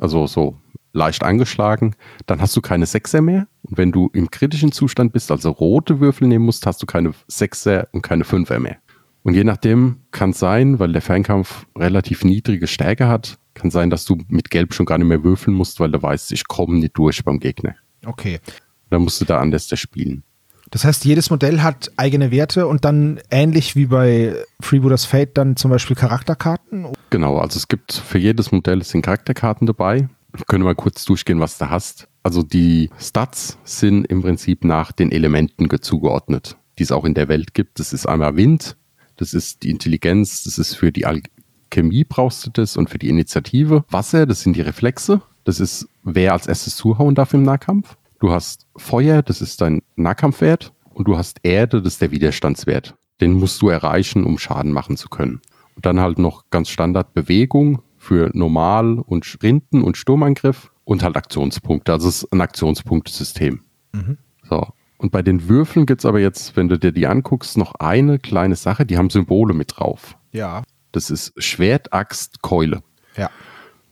[0.00, 0.56] also so
[0.92, 1.94] leicht angeschlagen,
[2.26, 3.46] dann hast du keine Sechser mehr.
[3.62, 7.12] Und wenn du im kritischen Zustand bist, also rote Würfel nehmen musst, hast du keine
[7.28, 8.78] Sechser und keine Fünfer mehr.
[9.22, 13.90] Und je nachdem kann es sein, weil der Fernkampf relativ niedrige Stärke hat, kann sein,
[13.90, 16.78] dass du mit Gelb schon gar nicht mehr würfeln musst, weil du weißt, ich komme
[16.78, 17.74] nicht durch beim Gegner.
[18.06, 18.40] Okay.
[18.88, 20.24] Dann musst du da anders spielen.
[20.70, 25.56] Das heißt, jedes Modell hat eigene Werte und dann ähnlich wie bei Freebooters Fate dann
[25.56, 26.86] zum Beispiel Charakterkarten?
[27.10, 30.08] Genau, also es gibt für jedes Modell sind Charakterkarten dabei.
[30.46, 32.08] Können wir mal kurz durchgehen, was du hast.
[32.22, 37.28] Also die Stats sind im Prinzip nach den Elementen zugeordnet, die es auch in der
[37.28, 37.78] Welt gibt.
[37.80, 38.76] Das ist einmal Wind,
[39.16, 43.08] das ist die Intelligenz, das ist für die Alchemie brauchst du das und für die
[43.08, 43.84] Initiative.
[43.90, 47.96] Wasser, das sind die Reflexe, das ist wer als erstes zuhauen darf im Nahkampf.
[48.20, 50.72] Du hast Feuer, das ist dein Nahkampfwert.
[50.92, 52.94] Und du hast Erde, das ist der Widerstandswert.
[53.22, 55.40] Den musst du erreichen, um Schaden machen zu können.
[55.74, 61.16] Und dann halt noch ganz Standard Bewegung für Normal und Sprinten und Sturmangriff und halt
[61.16, 61.92] Aktionspunkte.
[61.92, 63.60] Also es ist ein Aktionspunktesystem.
[63.92, 64.16] Mhm.
[64.48, 64.66] So.
[64.96, 68.18] Und bei den Würfeln gibt es aber jetzt, wenn du dir die anguckst, noch eine
[68.18, 70.16] kleine Sache, die haben Symbole mit drauf.
[70.32, 70.62] Ja.
[70.92, 72.82] Das ist Schwert, Axt, Keule.
[73.16, 73.30] Ja.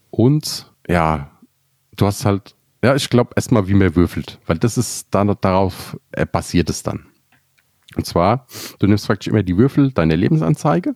[0.09, 1.29] Und ja,
[1.95, 5.97] du hast halt ja, ich glaube erstmal, wie man würfelt, weil das ist dann darauf
[6.11, 7.05] äh, basiert es dann.
[7.95, 8.47] Und zwar,
[8.79, 10.95] du nimmst praktisch immer die Würfel deiner Lebensanzeige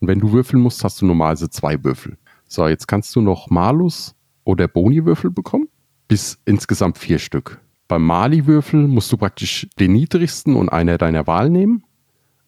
[0.00, 2.16] und wenn du würfeln musst, hast du normalerweise zwei Würfel.
[2.46, 5.68] So, jetzt kannst du noch Malus oder Boni-Würfel bekommen,
[6.08, 7.60] bis insgesamt vier Stück.
[7.88, 11.84] Beim Mali-Würfel musst du praktisch den niedrigsten und einer deiner Wahl nehmen.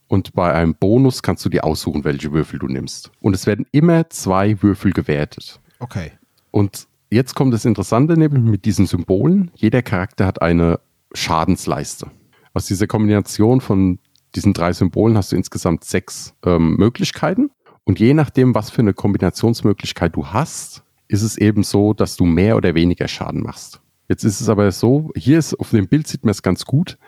[0.08, 3.10] Und bei einem Bonus kannst du dir aussuchen, welche Würfel du nimmst.
[3.20, 5.60] Und es werden immer zwei Würfel gewertet.
[5.80, 6.12] Okay.
[6.50, 9.50] Und jetzt kommt das Interessante nämlich mit diesen Symbolen.
[9.54, 10.80] Jeder Charakter hat eine
[11.12, 12.10] Schadensleiste.
[12.54, 13.98] Aus dieser Kombination von
[14.34, 17.50] diesen drei Symbolen hast du insgesamt sechs ähm, Möglichkeiten.
[17.88, 22.26] Und je nachdem, was für eine Kombinationsmöglichkeit du hast, ist es eben so, dass du
[22.26, 23.80] mehr oder weniger Schaden machst.
[24.10, 26.98] Jetzt ist es aber so, hier ist auf dem Bild sieht man es ganz gut.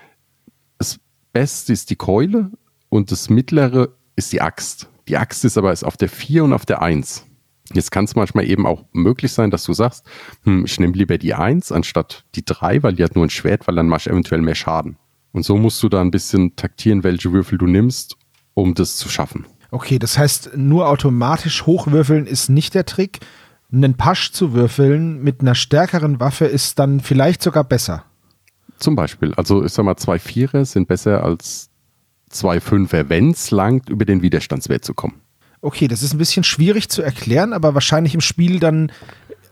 [0.78, 0.98] Das
[1.34, 2.50] Beste ist die Keule
[2.88, 4.88] und das Mittlere ist die Axt.
[5.06, 7.26] Die Axt ist aber auf der 4 und auf der 1.
[7.74, 10.06] Jetzt kann es manchmal eben auch möglich sein, dass du sagst,
[10.44, 13.68] hm, ich nehme lieber die 1 anstatt die 3, weil die hat nur ein Schwert,
[13.68, 14.96] weil dann machst du eventuell mehr Schaden.
[15.32, 18.16] Und so musst du da ein bisschen taktieren, welche Würfel du nimmst,
[18.54, 19.44] um das zu schaffen.
[19.70, 23.20] Okay, das heißt, nur automatisch hochwürfeln ist nicht der Trick.
[23.72, 28.04] Einen Pasch zu würfeln mit einer stärkeren Waffe ist dann vielleicht sogar besser.
[28.78, 29.32] Zum Beispiel.
[29.34, 31.70] Also ich sag mal, zwei Vierer sind besser als
[32.30, 35.20] zwei Fünfer, wenn es langt, über den Widerstandswert zu kommen.
[35.60, 38.90] Okay, das ist ein bisschen schwierig zu erklären, aber wahrscheinlich im Spiel dann,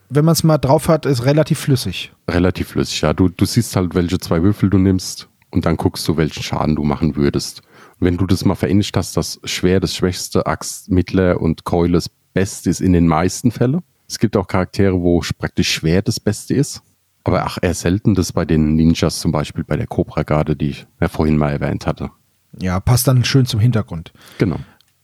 [0.09, 2.13] wenn man es mal drauf hat, ist relativ flüssig.
[2.29, 3.13] Relativ flüssig, ja.
[3.13, 6.77] Du, du siehst halt, welche zwei Würfel du nimmst und dann guckst du, welchen Schaden
[6.77, 7.63] du machen würdest.
[8.01, 12.09] Wenn du das mal verinnerlicht hast, dass schwer das Schwächste, Axt, Mittler und Keule das
[12.33, 13.83] Beste ist in den meisten Fällen.
[14.09, 16.83] Es gibt auch Charaktere, wo praktisch schwer das Beste ist.
[17.25, 20.87] Aber ach, eher selten das bei den Ninjas, zum Beispiel bei der Cobra-Garde, die ich
[21.01, 22.11] ja vorhin mal erwähnt hatte.
[22.59, 24.13] Ja, passt dann schön zum Hintergrund.
[24.39, 24.57] Genau.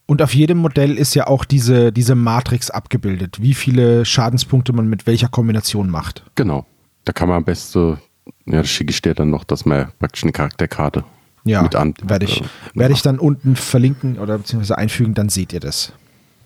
[0.07, 4.87] Und auf jedem Modell ist ja auch diese, diese Matrix abgebildet, wie viele Schadenspunkte man
[4.87, 6.25] mit welcher Kombination macht.
[6.35, 6.67] Genau.
[7.05, 7.99] Da kann man am besten,
[8.47, 11.05] ja, das schicke ich dir dann noch, dass man praktisch eine Charakterkarte
[11.45, 11.95] ja, mit an.
[12.03, 15.93] Werde ich, äh, werde ich dann unten verlinken oder beziehungsweise einfügen, dann seht ihr das.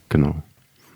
[0.09, 0.43] Genau.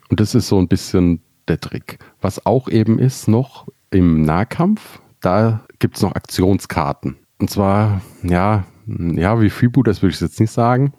[0.09, 1.99] Und das ist so ein bisschen der Trick.
[2.21, 7.17] Was auch eben ist noch im Nahkampf, da gibt es noch Aktionskarten.
[7.39, 10.93] Und zwar, ja, ja, wie Fibu, das würde ich jetzt nicht sagen.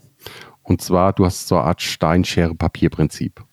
[0.63, 3.43] Und zwar, du hast so eine Art Steinschere-Papier-Prinzip.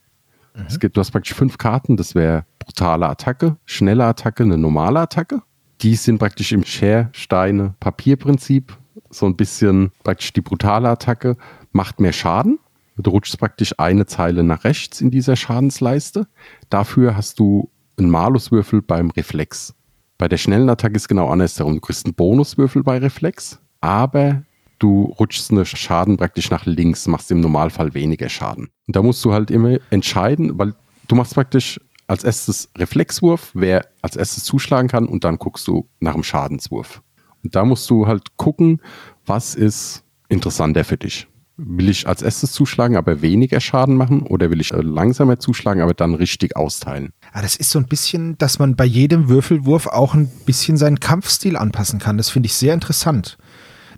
[0.54, 0.64] Mhm.
[0.66, 5.00] Es gibt, du hast praktisch fünf Karten, das wäre brutale Attacke, schnelle Attacke, eine normale
[5.00, 5.42] Attacke.
[5.82, 8.76] Die sind praktisch im Share-Steine-Papier-Prinzip.
[9.10, 11.36] So ein bisschen praktisch die brutale Attacke
[11.72, 12.58] macht mehr Schaden.
[12.96, 16.26] Du rutschst praktisch eine Zeile nach rechts in dieser Schadensleiste.
[16.68, 19.74] Dafür hast du einen Maluswürfel beim Reflex.
[20.18, 21.74] Bei der schnellen Attacke ist genau andersherum.
[21.74, 24.42] Du kriegst einen Bonuswürfel bei Reflex, aber
[24.78, 28.68] du rutschst eine Schaden praktisch nach links, machst im Normalfall weniger Schaden.
[28.86, 30.74] Und da musst du halt immer entscheiden, weil
[31.08, 35.88] du machst praktisch als erstes Reflexwurf, wer als erstes zuschlagen kann und dann guckst du
[36.00, 37.02] nach dem Schadenswurf.
[37.42, 38.80] Und da musst du halt gucken,
[39.26, 41.26] was ist interessanter für dich.
[41.56, 45.82] Will ich als erstes zuschlagen, aber weniger Schaden machen oder will ich äh, langsamer zuschlagen,
[45.82, 47.12] aber dann richtig austeilen?
[47.32, 51.00] Ah, das ist so ein bisschen, dass man bei jedem Würfelwurf auch ein bisschen seinen
[51.00, 52.16] Kampfstil anpassen kann.
[52.16, 53.36] Das finde ich sehr interessant.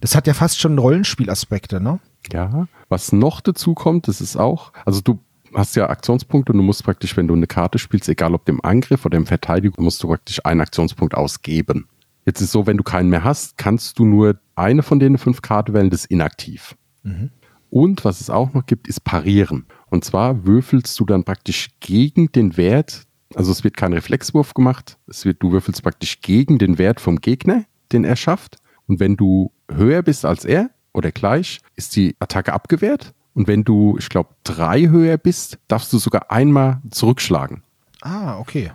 [0.01, 2.01] Das hat ja fast schon Rollenspielaspekte, ne?
[2.33, 2.67] Ja.
[2.89, 5.21] Was noch dazu kommt, das ist auch, also du
[5.55, 8.65] hast ja Aktionspunkte und du musst praktisch, wenn du eine Karte spielst, egal ob dem
[8.65, 11.87] Angriff oder im Verteidigung, musst du praktisch einen Aktionspunkt ausgeben.
[12.25, 15.43] Jetzt ist so, wenn du keinen mehr hast, kannst du nur eine von den fünf
[15.43, 16.77] Karten wählen, das ist inaktiv.
[17.03, 17.31] Mhm.
[17.71, 19.67] Und was es auch noch gibt, ist Parieren.
[19.87, 24.99] Und zwar würfelst du dann praktisch gegen den Wert, also es wird kein Reflexwurf gemacht,
[25.07, 28.59] es wird, du würfelst praktisch gegen den Wert vom Gegner, den er schafft.
[28.87, 33.15] Und wenn du höher bist als er oder gleich, ist die Attacke abgewehrt.
[33.35, 37.63] Und wenn du, ich glaube, drei höher bist, darfst du sogar einmal zurückschlagen.
[38.03, 38.73] Ah, okay.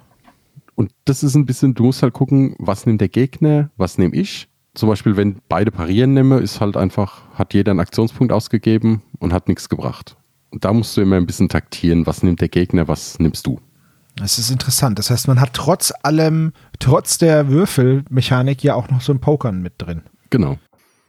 [0.78, 4.16] Und das ist ein bisschen, du musst halt gucken, was nimmt der Gegner, was nehme
[4.16, 4.48] ich.
[4.76, 9.34] zum Beispiel, wenn beide parieren nehme, ist halt einfach, hat jeder einen Aktionspunkt ausgegeben und
[9.34, 10.16] hat nichts gebracht.
[10.52, 13.60] Und da musst du immer ein bisschen taktieren, was nimmt der Gegner, was nimmst du.
[14.18, 15.00] Das ist interessant.
[15.00, 19.64] Das heißt, man hat trotz allem, trotz der Würfelmechanik ja auch noch so ein Pokern
[19.64, 20.04] mit drin.
[20.30, 20.60] Genau.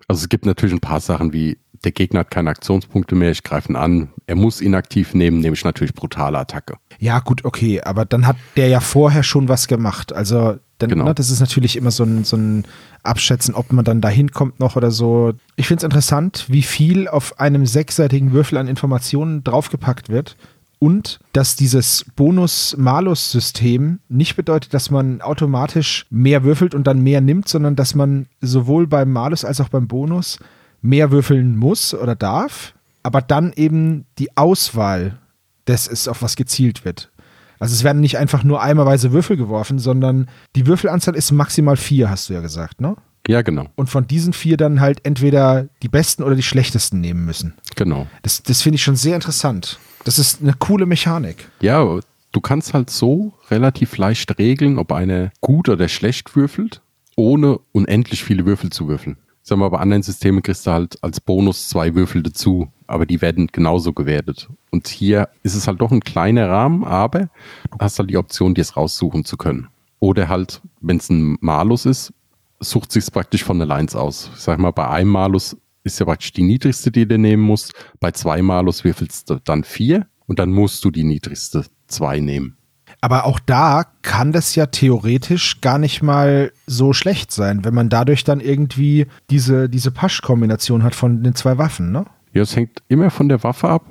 [0.08, 3.42] Also es gibt natürlich ein paar Sachen wie, der Gegner hat keine Aktionspunkte mehr, ich
[3.44, 6.76] greife ihn an, er muss ihn aktiv nehmen, nehme ich natürlich brutale Attacke.
[6.98, 10.12] Ja, gut, okay, aber dann hat der ja vorher schon was gemacht.
[10.12, 11.04] Also, dann, Genau.
[11.04, 12.64] ne, das ist natürlich immer so ein, so ein
[13.02, 15.34] Abschätzen, ob man dann dahin kommt noch oder so.
[15.56, 20.36] Ich finde es interessant, wie viel auf einem sechsseitigen Würfel an Informationen draufgepackt wird.
[20.78, 27.48] Und dass dieses Bonus-Malus-System nicht bedeutet, dass man automatisch mehr würfelt und dann mehr nimmt,
[27.48, 30.38] sondern dass man sowohl beim Malus als auch beim Bonus
[30.80, 35.18] mehr würfeln muss oder darf, aber dann eben die Auswahl
[35.66, 37.10] des ist, auf was gezielt wird.
[37.58, 42.08] Also es werden nicht einfach nur eimerweise Würfel geworfen, sondern die Würfelanzahl ist maximal vier,
[42.08, 42.96] hast du ja gesagt, ne?
[43.26, 47.26] Ja, genau, Und von diesen vier dann halt entweder die besten oder die schlechtesten nehmen
[47.26, 47.54] müssen.
[47.76, 48.06] genau.
[48.22, 49.78] Das, das finde ich schon sehr interessant.
[50.08, 51.50] Das ist eine coole Mechanik.
[51.60, 52.00] Ja,
[52.32, 56.80] du kannst halt so relativ leicht regeln, ob einer gut oder schlecht würfelt,
[57.14, 59.18] ohne unendlich viele Würfel zu würfeln.
[59.42, 63.20] Sagen wir, bei anderen Systemen kriegst du halt als Bonus zwei Würfel dazu, aber die
[63.20, 64.48] werden genauso gewertet.
[64.70, 67.28] Und hier ist es halt doch ein kleiner Rahmen, aber
[67.70, 69.68] du hast halt die Option, dir es raussuchen zu können.
[70.00, 72.14] Oder halt, wenn es ein Malus ist,
[72.60, 74.30] sucht sich praktisch von der Lines aus.
[74.34, 77.72] Ich sag mal, bei einem Malus ist ja praktisch die niedrigste, die du nehmen musst.
[78.00, 82.56] Bei zwei Malus würfelst du dann vier und dann musst du die niedrigste zwei nehmen.
[83.00, 87.88] Aber auch da kann das ja theoretisch gar nicht mal so schlecht sein, wenn man
[87.88, 92.06] dadurch dann irgendwie diese, diese Pasch-Kombination hat von den zwei Waffen, ne?
[92.32, 93.84] Ja, es hängt immer von der Waffe ab,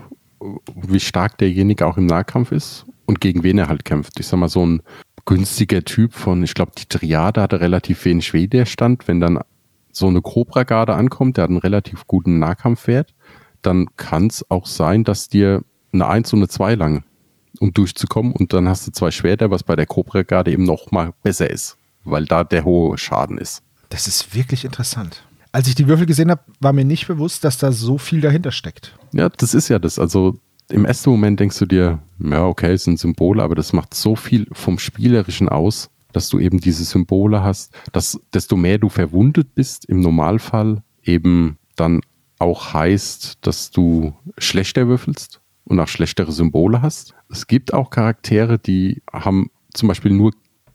[0.76, 4.19] wie stark derjenige auch im Nahkampf ist und gegen wen er halt kämpft.
[4.19, 4.82] Ich sag mal, so ein
[5.26, 9.08] günstiger Typ von, ich glaube, die Triade hatte relativ wenig Widerstand.
[9.08, 9.39] Wenn dann
[9.91, 13.13] so eine Cobra-Garde ankommt, der hat einen relativ guten Nahkampfwert,
[13.62, 17.04] dann kann es auch sein, dass dir eine 1 und eine 2 lang,
[17.60, 21.13] um durchzukommen und dann hast du zwei Schwerter, was bei der Cobra-Garde eben noch mal
[21.23, 23.63] besser ist, weil da der hohe Schaden ist.
[23.89, 25.23] Das ist wirklich interessant.
[25.52, 28.52] Als ich die Würfel gesehen habe, war mir nicht bewusst, dass da so viel dahinter
[28.52, 28.97] steckt.
[29.13, 29.97] Ja, das ist ja das.
[29.97, 30.38] Also
[30.69, 34.15] im ersten Moment denkst du dir, ja, okay, es sind Symbole, aber das macht so
[34.15, 39.53] viel vom Spielerischen aus, dass du eben diese Symbole hast, dass desto mehr du verwundet
[39.53, 42.01] bist, im Normalfall eben dann
[42.39, 47.13] auch heißt, dass du schlechter würfelst und auch schlechtere Symbole hast.
[47.30, 50.32] Es gibt auch Charaktere, die haben zum Beispiel nur,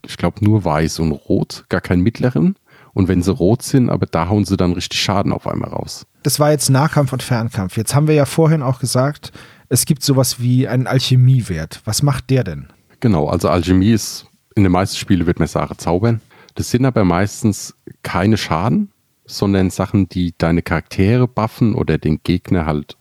[0.07, 2.55] ich glaube, nur weiß und rot, gar keinen mittleren.
[2.95, 6.07] Und wenn sie rot sind, aber da hauen sie dann richtig Schaden auf einmal raus.
[6.23, 7.77] Das war jetzt Nahkampf und Fernkampf.
[7.77, 9.33] Jetzt haben wir ja vorhin auch gesagt,
[9.69, 11.81] es gibt sowas wie einen Alchemiewert.
[11.85, 12.69] Was macht der denn?
[13.01, 16.21] Genau, also Alchemie ist, in den meisten Spielen wird man sagen, zaubern.
[16.55, 18.91] Das sind aber meistens keine Schaden,
[19.25, 22.97] sondern Sachen, die deine Charaktere buffen oder den Gegner halt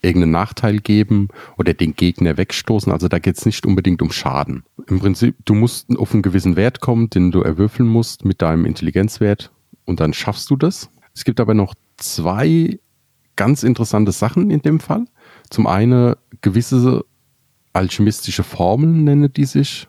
[0.00, 2.92] irgendeinen Nachteil geben oder den Gegner wegstoßen.
[2.92, 4.64] Also da geht es nicht unbedingt um Schaden.
[4.86, 8.64] Im Prinzip, du musst auf einen gewissen Wert kommen, den du erwürfeln musst mit deinem
[8.64, 9.50] Intelligenzwert
[9.84, 10.90] und dann schaffst du das.
[11.14, 12.78] Es gibt aber noch zwei
[13.36, 15.04] ganz interessante Sachen in dem Fall.
[15.50, 17.04] Zum einen gewisse
[17.72, 19.88] alchemistische Formeln nenne die sich.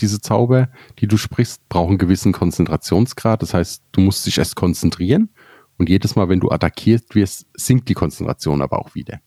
[0.00, 3.42] Diese Zauber, die du sprichst, brauchen einen gewissen Konzentrationsgrad.
[3.42, 5.30] Das heißt, du musst dich erst konzentrieren
[5.78, 9.20] und jedes Mal, wenn du attackiert wirst, sinkt die Konzentration aber auch wieder.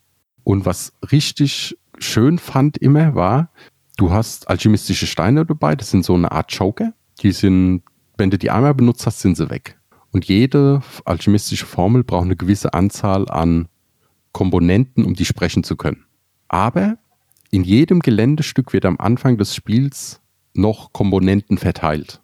[0.43, 3.51] Und was richtig schön fand immer war,
[3.97, 6.93] du hast alchemistische Steine dabei, das sind so eine Art Joker.
[7.21, 7.83] Die sind,
[8.17, 9.77] wenn du die einmal benutzt hast, sind sie weg.
[10.11, 13.67] Und jede alchemistische Formel braucht eine gewisse Anzahl an
[14.31, 16.05] Komponenten, um die sprechen zu können.
[16.47, 16.97] Aber
[17.51, 20.18] in jedem Geländestück wird am Anfang des Spiels
[20.53, 22.21] noch Komponenten verteilt.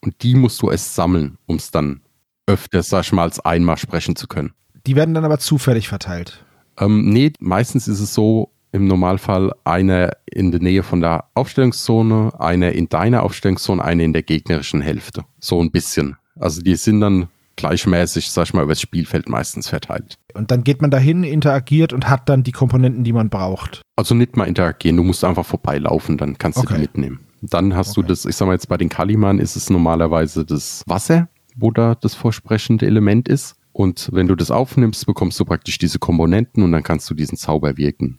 [0.00, 2.00] Und die musst du erst sammeln, um es dann
[2.46, 4.52] öfters, sag ich mal, als einmal sprechen zu können.
[4.86, 6.44] Die werden dann aber zufällig verteilt.
[6.78, 12.32] Ähm, nee, meistens ist es so, im Normalfall einer in der Nähe von der Aufstellungszone,
[12.40, 15.24] einer in deiner Aufstellungszone, einer in der gegnerischen Hälfte.
[15.38, 16.16] So ein bisschen.
[16.40, 20.16] Also die sind dann gleichmäßig, sag ich mal, über das Spielfeld meistens verteilt.
[20.34, 23.82] Und dann geht man dahin, interagiert und hat dann die Komponenten, die man braucht.
[23.96, 26.74] Also nicht mal interagieren, du musst einfach vorbeilaufen, dann kannst du Okay.
[26.76, 27.20] die mitnehmen.
[27.42, 28.02] Dann hast Okay.
[28.02, 31.70] du das, ich sag mal jetzt bei den Kaliman ist es normalerweise das Wasser, wo
[31.70, 33.56] da das vorsprechende Element ist.
[33.72, 37.36] Und wenn du das aufnimmst, bekommst du praktisch diese Komponenten und dann kannst du diesen
[37.36, 38.18] Zauber wirken.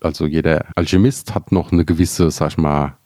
[0.00, 2.96] Also jeder Alchemist hat noch eine gewisse, sag ich mal,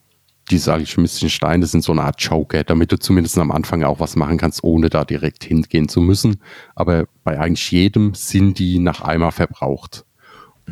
[0.51, 4.15] diese alchemistischen Steine sind so eine Art Joker, damit du zumindest am Anfang auch was
[4.15, 6.37] machen kannst, ohne da direkt hingehen zu müssen.
[6.75, 10.05] Aber bei eigentlich jedem sind die nach einmal verbraucht.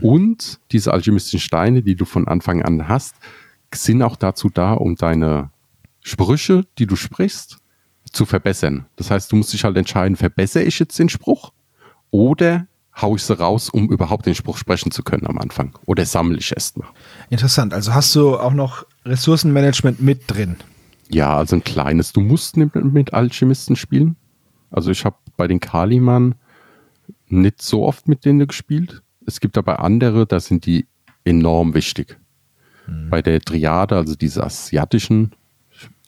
[0.01, 3.15] Und diese alchemistischen Steine, die du von Anfang an hast,
[3.75, 5.51] sind auch dazu da, um deine
[6.01, 7.59] Sprüche, die du sprichst,
[8.11, 8.85] zu verbessern.
[8.95, 11.51] Das heißt, du musst dich halt entscheiden, verbessere ich jetzt den Spruch
[12.11, 12.67] oder
[13.01, 15.77] haue ich sie raus, um überhaupt den Spruch sprechen zu können am Anfang.
[15.85, 16.87] Oder sammle ich erstmal.
[17.29, 17.73] Interessant.
[17.73, 20.57] Also hast du auch noch Ressourcenmanagement mit drin?
[21.09, 22.13] Ja, also ein kleines.
[22.13, 24.15] Du musst mit, mit Alchemisten spielen.
[24.69, 26.35] Also ich habe bei den Kaliman
[27.27, 29.01] nicht so oft mit denen gespielt.
[29.25, 30.85] Es gibt aber andere, da sind die
[31.23, 32.19] enorm wichtig.
[32.87, 33.09] Mhm.
[33.09, 35.31] Bei der Triade, also diese asiatischen,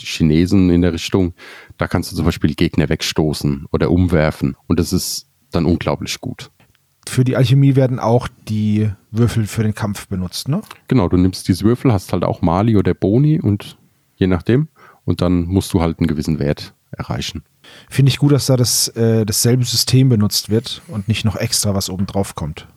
[0.01, 1.33] die Chinesen in der Richtung,
[1.77, 4.55] da kannst du zum Beispiel Gegner wegstoßen oder umwerfen.
[4.67, 6.51] Und das ist dann unglaublich gut.
[7.07, 10.61] Für die Alchemie werden auch die Würfel für den Kampf benutzt, ne?
[10.88, 13.77] Genau, du nimmst diese Würfel, hast halt auch Mali oder Boni und
[14.15, 14.69] je nachdem.
[15.03, 17.43] Und dann musst du halt einen gewissen Wert erreichen.
[17.89, 21.75] Finde ich gut, dass da das, äh, dasselbe System benutzt wird und nicht noch extra
[21.75, 22.67] was oben drauf kommt.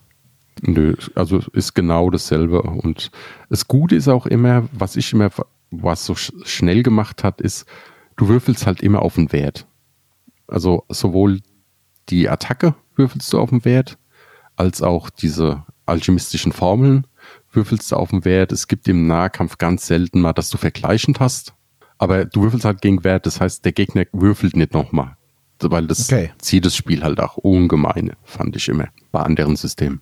[0.62, 2.62] Nö, also ist genau dasselbe.
[2.62, 3.10] Und
[3.48, 5.30] das Gute ist auch immer, was ich immer,
[5.70, 7.66] was so schnell gemacht hat, ist,
[8.16, 9.66] du würfelst halt immer auf den Wert.
[10.46, 11.40] Also sowohl
[12.08, 13.98] die Attacke würfelst du auf den Wert,
[14.56, 17.06] als auch diese alchemistischen Formeln
[17.52, 18.52] würfelst du auf den Wert.
[18.52, 21.54] Es gibt im Nahkampf ganz selten mal, dass du vergleichend hast.
[21.98, 25.16] Aber du würfelst halt gegen Wert, das heißt, der Gegner würfelt nicht nochmal.
[25.60, 26.30] Weil das okay.
[26.38, 30.00] zieht das Spiel halt auch ungemeine, fand ich immer, bei anderen Systemen.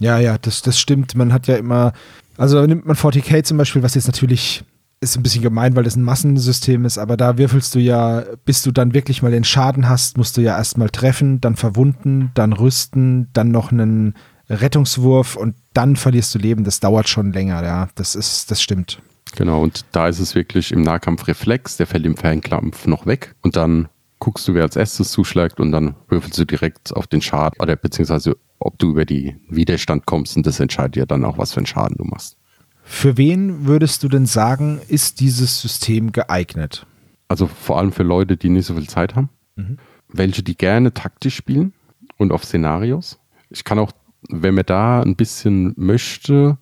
[0.00, 1.14] Ja, ja, das, das stimmt.
[1.14, 1.92] Man hat ja immer,
[2.36, 4.64] also nimmt man 40k zum Beispiel, was jetzt natürlich
[5.00, 8.62] ist ein bisschen gemein, weil das ein Massensystem ist, aber da würfelst du ja, bis
[8.62, 12.54] du dann wirklich mal den Schaden hast, musst du ja erstmal treffen, dann verwunden, dann
[12.54, 14.14] rüsten, dann noch einen
[14.48, 16.64] Rettungswurf und dann verlierst du Leben.
[16.64, 17.88] Das dauert schon länger, ja.
[17.94, 19.00] Das ist, das stimmt.
[19.34, 23.34] Genau, und da ist es wirklich im Nahkampf Reflex, der fällt im Fernkampf noch weg
[23.42, 27.20] und dann guckst du, wer als erstes zuschlägt und dann würfelst du direkt auf den
[27.20, 31.38] Schaden oder beziehungsweise ob du über die Widerstand kommst und das entscheidet ja dann auch,
[31.38, 32.36] was für einen Schaden du machst.
[32.82, 36.86] Für wen würdest du denn sagen, ist dieses System geeignet?
[37.28, 39.28] Also vor allem für Leute, die nicht so viel Zeit haben.
[39.56, 39.78] Mhm.
[40.08, 41.72] Welche, die gerne taktisch spielen
[42.16, 43.18] und auf Szenarios.
[43.50, 43.90] Ich kann auch,
[44.28, 46.58] wenn man da ein bisschen möchte,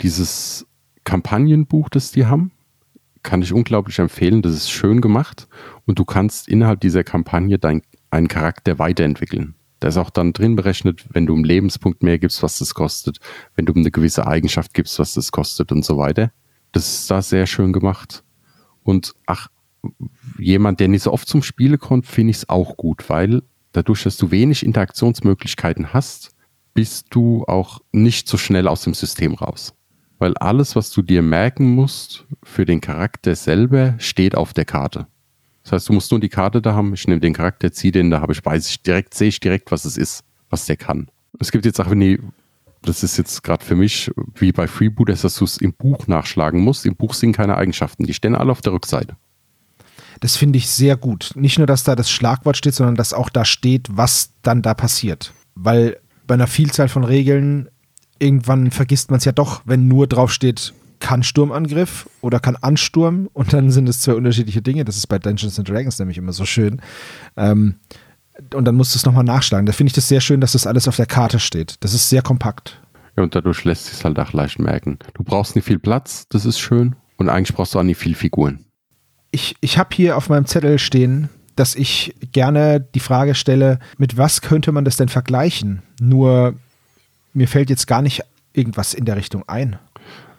[0.00, 0.66] dieses
[1.04, 2.50] Kampagnenbuch, das die haben,
[3.22, 4.42] kann ich unglaublich empfehlen.
[4.42, 5.48] Das ist schön gemacht
[5.86, 7.82] und du kannst innerhalb dieser Kampagne deinen
[8.28, 9.54] Charakter weiterentwickeln.
[9.80, 13.18] Da ist auch dann drin berechnet, wenn du einen Lebenspunkt mehr gibst, was das kostet,
[13.56, 16.30] wenn du eine gewisse Eigenschaft gibst, was das kostet und so weiter.
[16.70, 18.22] Das ist da sehr schön gemacht.
[18.84, 19.48] Und ach,
[20.38, 24.04] jemand, der nicht so oft zum Spiele kommt, finde ich es auch gut, weil dadurch,
[24.04, 26.30] dass du wenig Interaktionsmöglichkeiten hast,
[26.74, 29.74] bist du auch nicht so schnell aus dem System raus.
[30.22, 35.08] Weil alles, was du dir merken musst für den Charakter selber, steht auf der Karte.
[35.64, 38.08] Das heißt, du musst nur die Karte da haben, ich nehme den Charakter, ziehe den,
[38.08, 41.08] da habe ich, weiß ich direkt, sehe ich direkt, was es ist, was der kann.
[41.40, 42.20] Es gibt jetzt Sachen, nee,
[42.82, 46.60] das ist jetzt gerade für mich wie bei Freebooters, dass du es im Buch nachschlagen
[46.60, 46.86] musst.
[46.86, 49.16] Im Buch sind keine Eigenschaften, die stehen alle auf der Rückseite.
[50.20, 51.32] Das finde ich sehr gut.
[51.34, 54.74] Nicht nur, dass da das Schlagwort steht, sondern dass auch da steht, was dann da
[54.74, 55.32] passiert.
[55.56, 55.96] Weil
[56.28, 57.68] bei einer Vielzahl von Regeln
[58.22, 63.28] irgendwann vergisst man es ja doch, wenn nur drauf steht, kann Sturmangriff oder kann Ansturm
[63.32, 64.84] und dann sind es zwei unterschiedliche Dinge.
[64.84, 66.80] Das ist bei Dungeons and Dragons nämlich immer so schön.
[67.36, 67.74] Ähm,
[68.54, 69.66] und dann musst du es nochmal nachschlagen.
[69.66, 71.74] Da finde ich das sehr schön, dass das alles auf der Karte steht.
[71.80, 72.80] Das ist sehr kompakt.
[73.16, 74.98] Ja, und dadurch lässt sich halt auch leicht merken.
[75.14, 76.94] Du brauchst nicht viel Platz, das ist schön.
[77.16, 78.64] Und eigentlich brauchst du auch nicht viel Figuren.
[79.32, 84.16] Ich, ich habe hier auf meinem Zettel stehen, dass ich gerne die Frage stelle, mit
[84.16, 85.82] was könnte man das denn vergleichen?
[86.00, 86.54] Nur
[87.32, 89.78] mir fällt jetzt gar nicht irgendwas in der Richtung ein.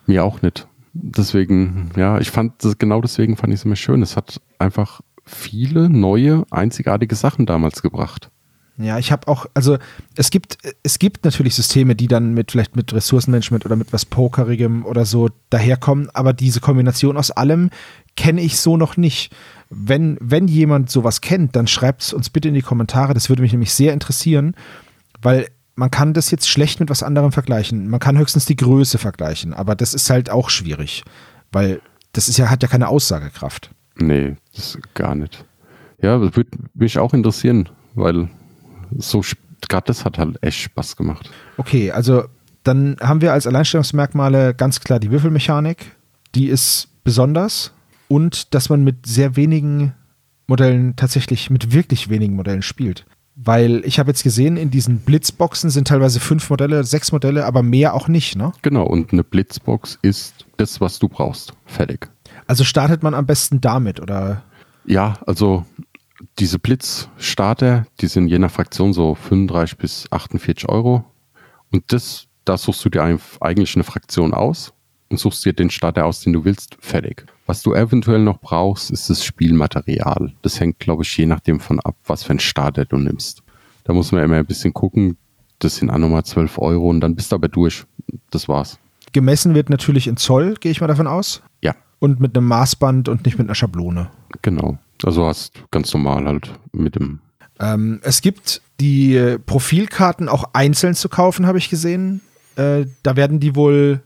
[0.05, 0.67] Mir auch nicht.
[0.93, 4.01] Deswegen, ja, ich fand, das, genau deswegen fand ich es immer schön.
[4.01, 8.29] Es hat einfach viele neue, einzigartige Sachen damals gebracht.
[8.77, 9.77] Ja, ich habe auch, also
[10.15, 14.05] es gibt, es gibt natürlich Systeme, die dann mit vielleicht mit Ressourcenmanagement oder mit was
[14.05, 17.69] Pokerigem oder so daherkommen, aber diese Kombination aus allem
[18.15, 19.31] kenne ich so noch nicht.
[19.69, 23.13] Wenn, wenn jemand sowas kennt, dann schreibt es uns bitte in die Kommentare.
[23.13, 24.55] Das würde mich nämlich sehr interessieren,
[25.21, 27.89] weil man kann das jetzt schlecht mit was anderem vergleichen.
[27.89, 31.03] Man kann höchstens die Größe vergleichen, aber das ist halt auch schwierig,
[31.51, 31.81] weil
[32.13, 33.71] das ist ja, hat ja keine Aussagekraft.
[33.95, 35.45] Nee, das gar nicht.
[36.01, 38.29] Ja, das würde mich auch interessieren, weil
[38.97, 39.21] so
[39.67, 41.29] gerade das hat halt echt Spaß gemacht.
[41.57, 42.25] Okay, also
[42.63, 45.95] dann haben wir als Alleinstellungsmerkmale ganz klar die Würfelmechanik,
[46.35, 47.71] die ist besonders
[48.07, 49.93] und dass man mit sehr wenigen
[50.47, 53.05] Modellen tatsächlich mit wirklich wenigen Modellen spielt.
[53.35, 57.63] Weil ich habe jetzt gesehen, in diesen Blitzboxen sind teilweise fünf Modelle, sechs Modelle, aber
[57.63, 58.51] mehr auch nicht, ne?
[58.61, 61.53] Genau, und eine Blitzbox ist das, was du brauchst.
[61.65, 62.09] Fertig.
[62.45, 64.43] Also startet man am besten damit, oder?
[64.85, 65.65] Ja, also
[66.39, 71.03] diese Blitzstarter, die sind je nach Fraktion so 35 bis 48 Euro.
[71.71, 73.03] Und das, da suchst du dir
[73.39, 74.72] eigentlich eine Fraktion aus
[75.13, 77.27] und suchst dir den Starter aus, den du willst, fertig.
[77.45, 80.33] Was du eventuell noch brauchst, ist das Spielmaterial.
[80.41, 83.43] Das hängt, glaube ich, je nachdem von ab, was für einen Starter du nimmst.
[83.83, 85.17] Da muss man immer ein bisschen gucken.
[85.59, 87.83] Das sind auch nochmal 12 Euro und dann bist du aber durch.
[88.31, 88.79] Das war's.
[89.11, 91.43] Gemessen wird natürlich in Zoll, gehe ich mal davon aus.
[91.61, 91.75] Ja.
[91.99, 94.09] Und mit einem Maßband und nicht mit einer Schablone.
[94.41, 94.79] Genau.
[95.03, 97.19] Also hast ganz normal halt mit dem.
[97.59, 102.21] Ähm, es gibt die Profilkarten auch einzeln zu kaufen, habe ich gesehen.
[102.55, 104.01] Äh, da werden die wohl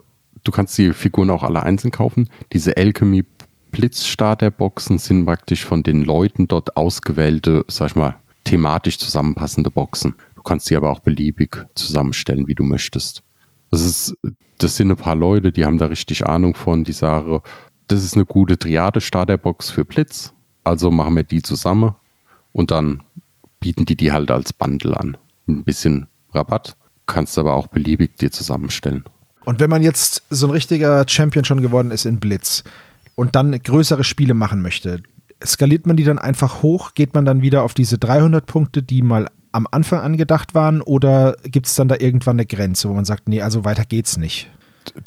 [0.44, 2.28] du kannst die Figuren auch alle einzeln kaufen.
[2.52, 3.24] Diese Alchemy
[3.70, 10.14] Blitzstarter-Boxen sind praktisch von den Leuten dort ausgewählte, sag ich mal, thematisch zusammenpassende Boxen.
[10.36, 13.22] Du kannst sie aber auch beliebig zusammenstellen, wie du möchtest.
[13.70, 14.16] Das ist,
[14.58, 17.40] das sind ein paar Leute, die haben da richtig Ahnung von, die sagen,
[17.88, 20.32] das ist eine gute Triade-Starterbox für Blitz,
[20.62, 21.94] also machen wir die zusammen
[22.52, 23.02] und dann
[23.60, 25.16] bieten die die halt als Bundle an.
[25.48, 26.76] Ein bisschen Rabatt,
[27.06, 29.04] kannst aber auch beliebig dir zusammenstellen.
[29.44, 32.64] Und wenn man jetzt so ein richtiger Champion schon geworden ist in Blitz
[33.14, 35.02] und dann größere Spiele machen möchte,
[35.44, 36.94] skaliert man die dann einfach hoch?
[36.94, 40.80] Geht man dann wieder auf diese 300 Punkte, die mal am Anfang angedacht waren?
[40.82, 44.16] Oder gibt es dann da irgendwann eine Grenze, wo man sagt, nee, also weiter geht's
[44.16, 44.50] nicht?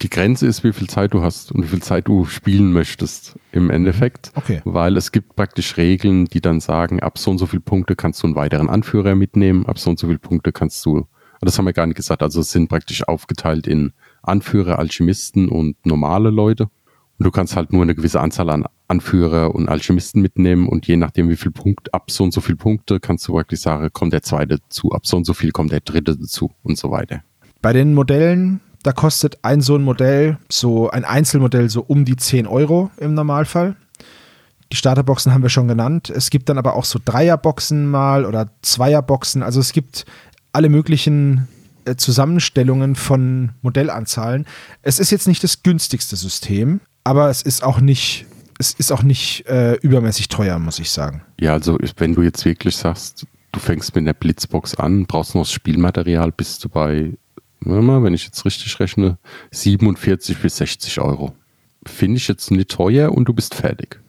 [0.01, 3.37] Die Grenze ist, wie viel Zeit du hast und wie viel Zeit du spielen möchtest
[3.51, 4.31] im Endeffekt.
[4.35, 4.61] Okay.
[4.65, 8.23] Weil es gibt praktisch Regeln, die dann sagen, ab so und so viele Punkte kannst
[8.23, 11.05] du einen weiteren Anführer mitnehmen, ab so und so viele Punkte kannst du,
[11.41, 15.85] das haben wir gar nicht gesagt, also es sind praktisch aufgeteilt in Anführer, Alchemisten und
[15.85, 16.69] normale Leute.
[17.19, 21.29] Du kannst halt nur eine gewisse Anzahl an Anführer und Alchemisten mitnehmen und je nachdem,
[21.29, 24.21] wie viel Punkt, ab so und so viel Punkte, kannst du wirklich sagen, kommt der
[24.21, 27.23] zweite dazu, ab so und so viel kommt der dritte dazu und so weiter.
[27.61, 32.15] Bei den Modellen, da kostet ein so ein Modell, so ein Einzelmodell, so um die
[32.15, 33.75] 10 Euro im Normalfall.
[34.71, 36.09] Die Starterboxen haben wir schon genannt.
[36.09, 39.41] Es gibt dann aber auch so Dreierboxen mal oder Zweierboxen.
[39.41, 40.05] Also es gibt
[40.51, 41.47] alle möglichen
[41.85, 44.45] äh, Zusammenstellungen von Modellanzahlen.
[44.81, 48.25] Es ist jetzt nicht das günstigste System, aber es ist auch nicht
[48.59, 51.21] es ist auch nicht äh, übermäßig teuer, muss ich sagen.
[51.39, 55.43] Ja, also wenn du jetzt wirklich sagst, du fängst mit einer Blitzbox an, brauchst noch
[55.43, 57.13] das Spielmaterial, bist du bei,
[57.59, 59.19] wenn ich jetzt richtig rechne,
[59.51, 61.35] 47 bis 60 Euro.
[61.85, 63.99] Finde ich jetzt nicht teuer und du bist fertig.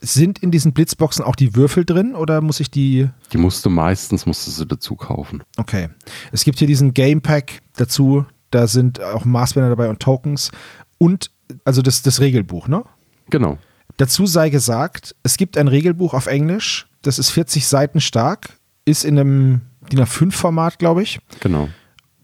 [0.00, 3.08] Sind in diesen Blitzboxen auch die Würfel drin oder muss ich die?
[3.32, 5.42] Die musst du meistens musst du sie dazu kaufen.
[5.56, 5.88] Okay.
[6.30, 8.24] Es gibt hier diesen Game Pack dazu.
[8.50, 10.52] Da sind auch Maßbänder dabei und Tokens
[10.98, 11.30] und
[11.64, 12.84] also das, das Regelbuch, ne?
[13.30, 13.58] Genau.
[13.96, 19.04] Dazu sei gesagt, es gibt ein Regelbuch auf Englisch, das ist 40 Seiten stark, ist
[19.04, 19.60] in einem
[19.92, 21.20] DIN A5-Format, glaube ich.
[21.40, 21.68] Genau.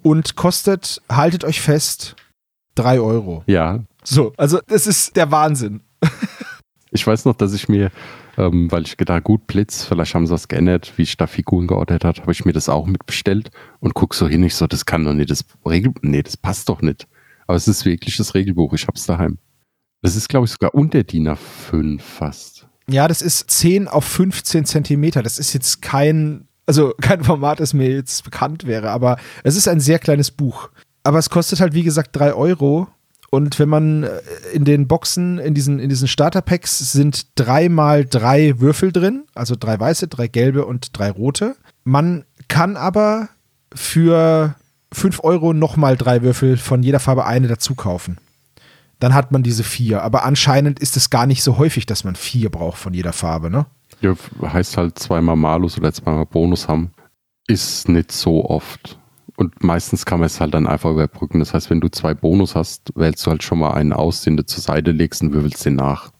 [0.02, 2.16] Und kostet, haltet euch fest,
[2.74, 3.44] 3 Euro.
[3.46, 3.80] Ja.
[4.02, 5.82] So, also das ist der Wahnsinn.
[6.90, 7.90] ich weiß noch, dass ich mir,
[8.38, 11.66] ähm, weil ich gedacht, gut, Blitz, vielleicht haben sie was geändert, wie ich da Figuren
[11.66, 13.50] geordert habe, habe ich mir das auch mitbestellt
[13.80, 16.68] und gucke so hin, ich so, das kann doch nicht, das Regel, nee, das passt
[16.68, 17.06] doch nicht.
[17.50, 19.36] Aber es ist wirklich das Regelbuch, ich habe es daheim.
[20.02, 22.68] Das ist, glaube ich, sogar unter DIN A5 fast.
[22.88, 25.20] Ja, das ist 10 auf 15 Zentimeter.
[25.20, 29.66] Das ist jetzt kein, also kein Format, das mir jetzt bekannt wäre, aber es ist
[29.66, 30.70] ein sehr kleines Buch.
[31.02, 32.86] Aber es kostet halt, wie gesagt, 3 Euro.
[33.30, 34.20] Und wenn man äh,
[34.52, 39.80] in den Boxen, in diesen, in diesen Starterpacks sind dreimal drei Würfel drin, also drei
[39.80, 41.56] weiße, drei gelbe und drei rote.
[41.82, 43.28] Man kann aber
[43.74, 44.54] für
[44.92, 48.18] 5 Euro nochmal drei Würfel von jeder Farbe eine dazu kaufen
[49.00, 50.02] dann hat man diese vier.
[50.02, 53.50] Aber anscheinend ist es gar nicht so häufig, dass man vier braucht von jeder Farbe,
[53.50, 53.66] ne?
[54.02, 56.92] Ja, heißt halt zweimal Malus oder zweimal Bonus haben.
[57.48, 58.98] Ist nicht so oft.
[59.36, 61.40] Und meistens kann man es halt dann einfach überbrücken.
[61.40, 64.36] Das heißt, wenn du zwei Bonus hast, wählst du halt schon mal einen aus, den
[64.36, 66.12] du zur Seite legst und würfelst den nach.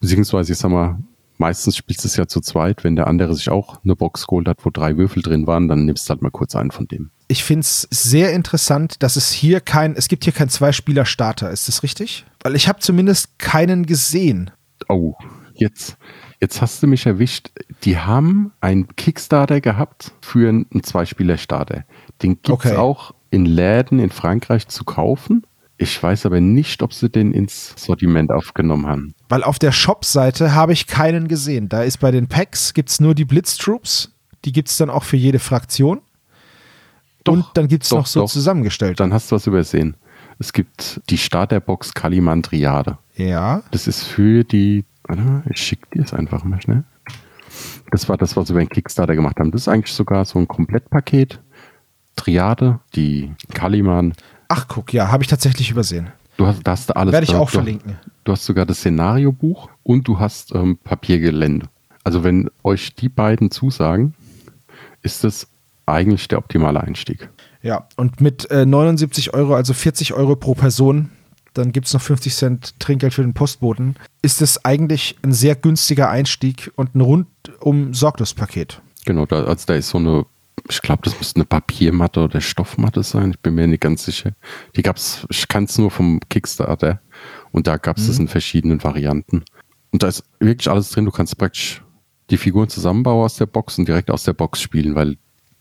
[0.00, 0.98] Beziehungsweise, ich sag mal,
[1.40, 2.84] meistens spielst du es ja zu zweit.
[2.84, 5.86] Wenn der andere sich auch eine Box geholt hat, wo drei Würfel drin waren, dann
[5.86, 7.10] nimmst du halt mal kurz einen von dem.
[7.26, 11.50] Ich finde es sehr interessant, dass es hier kein, es gibt hier kein Zwei-Spieler-Starter.
[11.50, 12.26] Ist das richtig?
[12.42, 14.50] Weil ich habe zumindest keinen gesehen.
[14.88, 15.14] Oh,
[15.54, 15.96] jetzt,
[16.40, 17.50] jetzt hast du mich erwischt.
[17.84, 21.84] Die haben einen Kickstarter gehabt für einen Zwei-Spieler-Starter.
[22.22, 22.76] Den gibt es Okay.
[22.76, 25.46] auch in Läden in Frankreich zu kaufen.
[25.82, 29.14] Ich weiß aber nicht, ob sie den ins Sortiment aufgenommen haben.
[29.30, 31.70] Weil auf der Shop-Seite habe ich keinen gesehen.
[31.70, 34.12] Da ist bei den Packs gibt es nur die Blitztroops.
[34.44, 36.02] Die gibt es dann auch für jede Fraktion.
[37.24, 38.30] Doch, Und dann gibt es noch so doch.
[38.30, 39.00] zusammengestellt.
[39.00, 39.96] Dann hast du was übersehen.
[40.38, 42.98] Es gibt die Starterbox Kaliman Triade.
[43.16, 43.62] Ja.
[43.70, 44.84] Das ist für die.
[45.04, 46.84] Warte mal, ich schicke dir es einfach mal schnell.
[47.90, 49.50] Das war das, was wir über den Kickstarter gemacht haben.
[49.50, 51.40] Das ist eigentlich sogar so ein Komplettpaket.
[52.16, 54.12] Triade, die Kaliman.
[54.52, 56.10] Ach, guck, ja, habe ich tatsächlich übersehen.
[56.36, 57.12] Du hast, da hast du alles.
[57.12, 57.96] Werde ich da, auch du, verlinken.
[58.24, 61.68] Du hast sogar das Szenariobuch und du hast ähm, Papiergelände.
[62.02, 64.14] Also wenn euch die beiden zusagen,
[65.02, 65.46] ist das
[65.86, 67.28] eigentlich der optimale Einstieg.
[67.62, 71.10] Ja, und mit äh, 79 Euro, also 40 Euro pro Person,
[71.54, 75.54] dann gibt es noch 50 Cent Trinkgeld für den Postboten, ist es eigentlich ein sehr
[75.54, 78.80] günstiger Einstieg und ein rundum sorglos Paket.
[79.04, 80.26] Genau, da, also da ist so eine,
[80.68, 84.32] ich glaube, das müsste eine Papiermatte oder Stoffmatte sein, ich bin mir nicht ganz sicher.
[84.76, 87.00] Die gab es, ich kann es nur vom Kickstarter
[87.52, 89.44] und da gab es das in verschiedenen Varianten.
[89.90, 91.82] Und da ist wirklich alles drin, du kannst praktisch
[92.30, 95.16] die Figuren zusammenbauen aus der Box und direkt aus der Box spielen, weil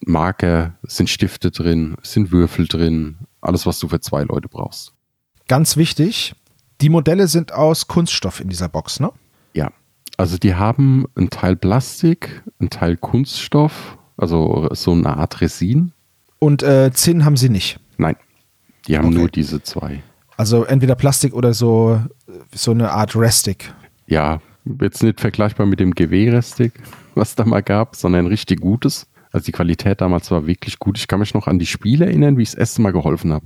[0.06, 4.94] Marker, sind Stifte drin, sind Würfel drin, alles, was du für zwei Leute brauchst.
[5.48, 6.36] Ganz wichtig,
[6.82, 9.12] die Modelle sind aus Kunststoff in dieser Box, ne?
[9.54, 9.72] Ja,
[10.18, 15.92] also die haben einen Teil Plastik, einen Teil Kunststoff, also so eine Art Resin.
[16.40, 17.80] Und äh, Zinn haben sie nicht.
[17.98, 18.16] Nein,
[18.88, 19.18] die haben Okay.
[19.18, 20.02] nur diese zwei.
[20.38, 22.00] Also entweder Plastik oder so,
[22.54, 23.74] so eine Art Restic.
[24.08, 24.42] Ja,
[24.82, 26.74] jetzt nicht vergleichbar mit dem GW-Restig,
[27.16, 29.08] was da mal gab, sondern ein richtig gutes.
[29.32, 30.98] Also die Qualität damals war wirklich gut.
[30.98, 33.46] Ich kann mich noch an die Spiele erinnern, wie ich das erste Mal geholfen habe.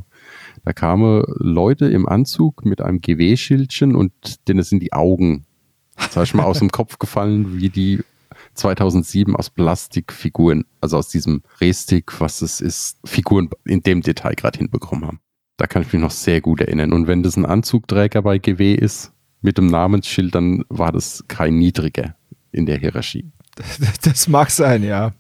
[0.64, 4.14] Da kamen Leute im Anzug mit einem GW-Schildchen und
[4.48, 5.46] denen sind die Augen,
[6.10, 8.02] sag ich mal, aus dem Kopf gefallen, wie die
[8.54, 14.58] 2007 aus Plastikfiguren, also aus diesem Restig, was es ist, Figuren in dem Detail gerade
[14.60, 15.20] hinbekommen haben.
[15.58, 16.93] Da kann ich mich noch sehr gut erinnern.
[16.93, 21.58] Und wenn das ein Anzugträger bei GW ist, mit dem Namensschild, dann war das kein
[21.58, 22.16] niedriger
[22.51, 23.32] in der Hierarchie.
[24.01, 25.14] Das mag sein, ja.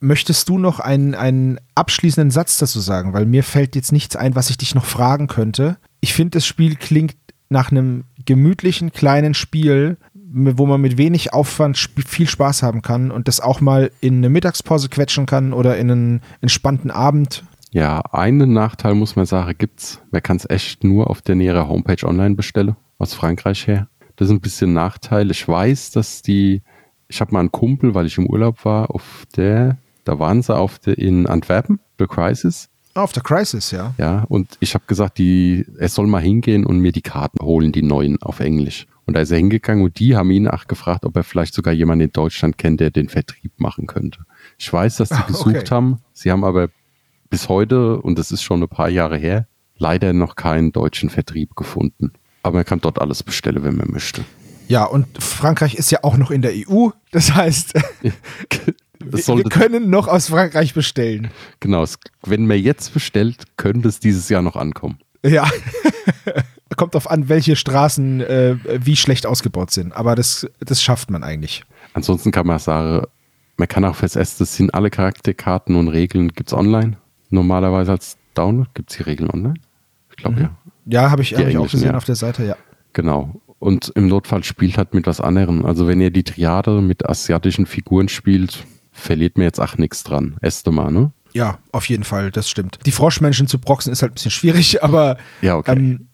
[0.00, 3.14] Möchtest du noch einen, einen abschließenden Satz dazu sagen?
[3.14, 5.78] Weil mir fällt jetzt nichts ein, was ich dich noch fragen könnte.
[6.00, 7.16] Ich finde, das Spiel klingt
[7.48, 9.96] nach einem gemütlichen kleinen Spiel,
[10.30, 14.28] wo man mit wenig Aufwand viel Spaß haben kann und das auch mal in eine
[14.28, 17.44] Mittagspause quetschen kann oder in einen entspannten Abend.
[17.70, 20.00] Ja, einen Nachteil muss man sagen, gibt's.
[20.10, 23.88] Man kann es echt nur auf der näheren Homepage online bestellen, aus Frankreich her.
[24.16, 25.30] Das ist ein bisschen Nachteil.
[25.30, 26.62] Ich weiß, dass die,
[27.08, 30.56] ich habe mal einen Kumpel, weil ich im Urlaub war, auf der, da waren sie
[30.56, 32.68] auf der in Antwerpen, The Crisis.
[32.94, 33.94] Auf der Crisis, ja.
[33.96, 37.70] Ja, und ich habe gesagt, die, er soll mal hingehen und mir die Karten holen,
[37.70, 38.86] die neuen auf Englisch.
[39.08, 41.72] Und da ist er hingegangen und die haben ihn auch gefragt, ob er vielleicht sogar
[41.72, 44.18] jemanden in Deutschland kennt, der den Vertrieb machen könnte.
[44.58, 45.70] Ich weiß, dass sie Ah, gesucht okay.
[45.70, 46.02] haben.
[46.12, 46.68] Sie haben aber
[47.30, 49.46] bis heute, und das ist schon ein paar Jahre her,
[49.78, 52.12] leider noch keinen deutschen Vertrieb gefunden.
[52.42, 54.26] Aber man kann dort alles bestellen, wenn man möchte.
[54.68, 56.90] Ja, und Frankreich ist ja auch noch in der EU.
[57.10, 58.12] Das heißt, wir,
[59.14, 61.30] Es wir können noch aus Frankreich bestellen.
[61.60, 61.82] genau,
[62.26, 64.98] wenn man jetzt bestellt, könnte es dieses Jahr noch ankommen.
[65.24, 65.48] Ja.
[66.78, 69.92] Kommt drauf an, welche Straßen äh, wie schlecht ausgebaut sind.
[69.92, 71.64] Aber das, das schafft man eigentlich.
[71.92, 73.06] Ansonsten kann man sagen,
[73.56, 76.96] man kann auch fürs erste, das sind alle Charakterkarten und Regeln, gibt's online.
[77.30, 79.54] Normalerweise als Download gibt's die Regeln online.
[80.10, 80.50] Ich glaube ja.
[80.86, 81.96] Ja, habe ich, hab ich auch gesehen ja.
[81.96, 82.56] auf der Seite, ja.
[82.92, 83.40] Genau.
[83.58, 85.66] Und im Notfall spielt halt mit was anderem.
[85.66, 90.36] Also wenn ihr die Triade mit asiatischen Figuren spielt, verliert mir jetzt auch nichts dran.
[90.40, 91.10] Erste Mal, ne?
[91.34, 92.78] Ja, auf jeden Fall, das stimmt.
[92.86, 95.72] Die Froschmenschen zu proxen ist halt ein bisschen schwierig, aber Ja, okay.
[95.72, 96.07] ähm,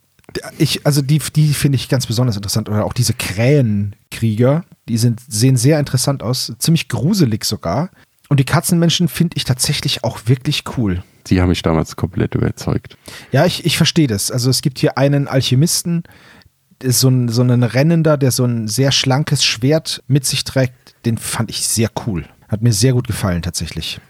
[0.58, 2.68] ich, also die, die finde ich ganz besonders interessant.
[2.68, 7.90] Oder auch diese Krähenkrieger, die sind, sehen sehr interessant aus, ziemlich gruselig sogar.
[8.28, 11.02] Und die Katzenmenschen finde ich tatsächlich auch wirklich cool.
[11.26, 12.96] die haben mich damals komplett überzeugt.
[13.32, 14.30] Ja, ich, ich verstehe das.
[14.30, 16.04] Also es gibt hier einen Alchemisten,
[16.82, 20.94] ist so ein, so ein Rennender, der so ein sehr schlankes Schwert mit sich trägt.
[21.06, 22.24] Den fand ich sehr cool.
[22.48, 24.00] Hat mir sehr gut gefallen tatsächlich.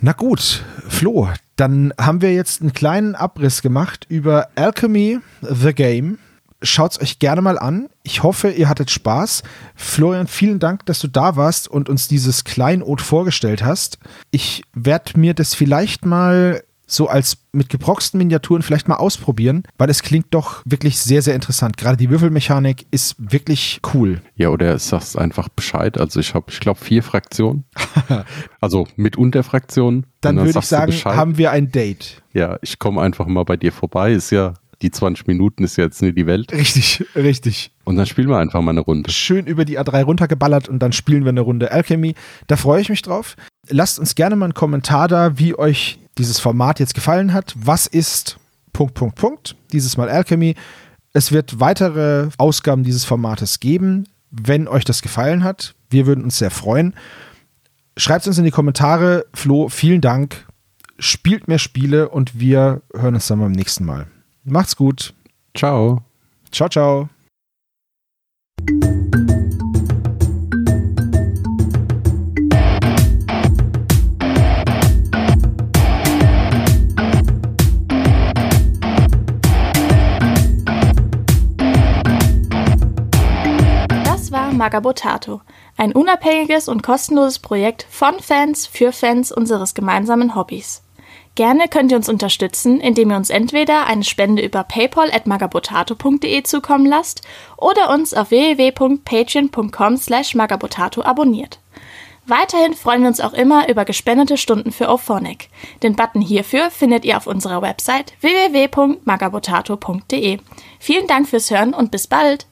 [0.00, 6.18] Na gut, Flo, dann haben wir jetzt einen kleinen Abriss gemacht über Alchemy The Game.
[6.62, 7.88] Schaut's euch gerne mal an.
[8.04, 9.42] Ich hoffe, ihr hattet Spaß.
[9.74, 13.98] Florian, vielen Dank, dass du da warst und uns dieses Kleinod vorgestellt hast.
[14.30, 19.90] Ich werde mir das vielleicht mal so als mit gebroxten Miniaturen vielleicht mal ausprobieren, weil
[19.90, 21.76] es klingt doch wirklich sehr, sehr interessant.
[21.76, 24.22] Gerade die Würfelmechanik ist wirklich cool.
[24.36, 25.98] Ja, oder sagst einfach Bescheid.
[25.98, 27.64] Also ich habe, ich glaube, vier Fraktionen.
[28.60, 30.06] also mit Unterfraktionen.
[30.20, 32.22] Dann, dann würde ich sagen, haben wir ein Date.
[32.32, 34.12] Ja, ich komme einfach mal bei dir vorbei.
[34.12, 36.52] Ist ja die 20 Minuten ist jetzt nicht die Welt.
[36.52, 37.72] Richtig, richtig.
[37.84, 39.10] Und dann spielen wir einfach mal eine Runde.
[39.10, 42.14] Schön über die A3 runtergeballert und dann spielen wir eine Runde Alchemy.
[42.46, 43.36] Da freue ich mich drauf.
[43.68, 47.54] Lasst uns gerne mal einen Kommentar da, wie euch dieses Format jetzt gefallen hat.
[47.56, 48.38] Was ist
[48.72, 49.56] Punkt, Punkt, Punkt?
[49.72, 50.54] Dieses Mal Alchemy.
[51.12, 55.74] Es wird weitere Ausgaben dieses Formates geben, wenn euch das gefallen hat.
[55.90, 56.94] Wir würden uns sehr freuen.
[57.96, 59.26] Schreibt es uns in die Kommentare.
[59.34, 60.46] Flo, vielen Dank.
[60.98, 64.06] Spielt mehr Spiele und wir hören uns dann beim nächsten Mal.
[64.44, 65.14] Macht's gut.
[65.54, 66.02] Ciao.
[66.52, 67.08] Ciao, ciao.
[84.58, 85.40] Magabotato,
[85.78, 90.82] ein unabhängiges und kostenloses Projekt von Fans für Fans unseres gemeinsamen Hobbys.
[91.36, 97.22] Gerne könnt ihr uns unterstützen, indem ihr uns entweder eine Spende über paypal@magabotato.de zukommen lasst
[97.56, 101.60] oder uns auf www.patreon.com/magabotato abonniert.
[102.26, 105.48] Weiterhin freuen wir uns auch immer über gespendete Stunden für Ophonic.
[105.84, 110.40] Den Button hierfür findet ihr auf unserer Website www.magabotato.de.
[110.80, 112.47] Vielen Dank fürs Hören und bis bald!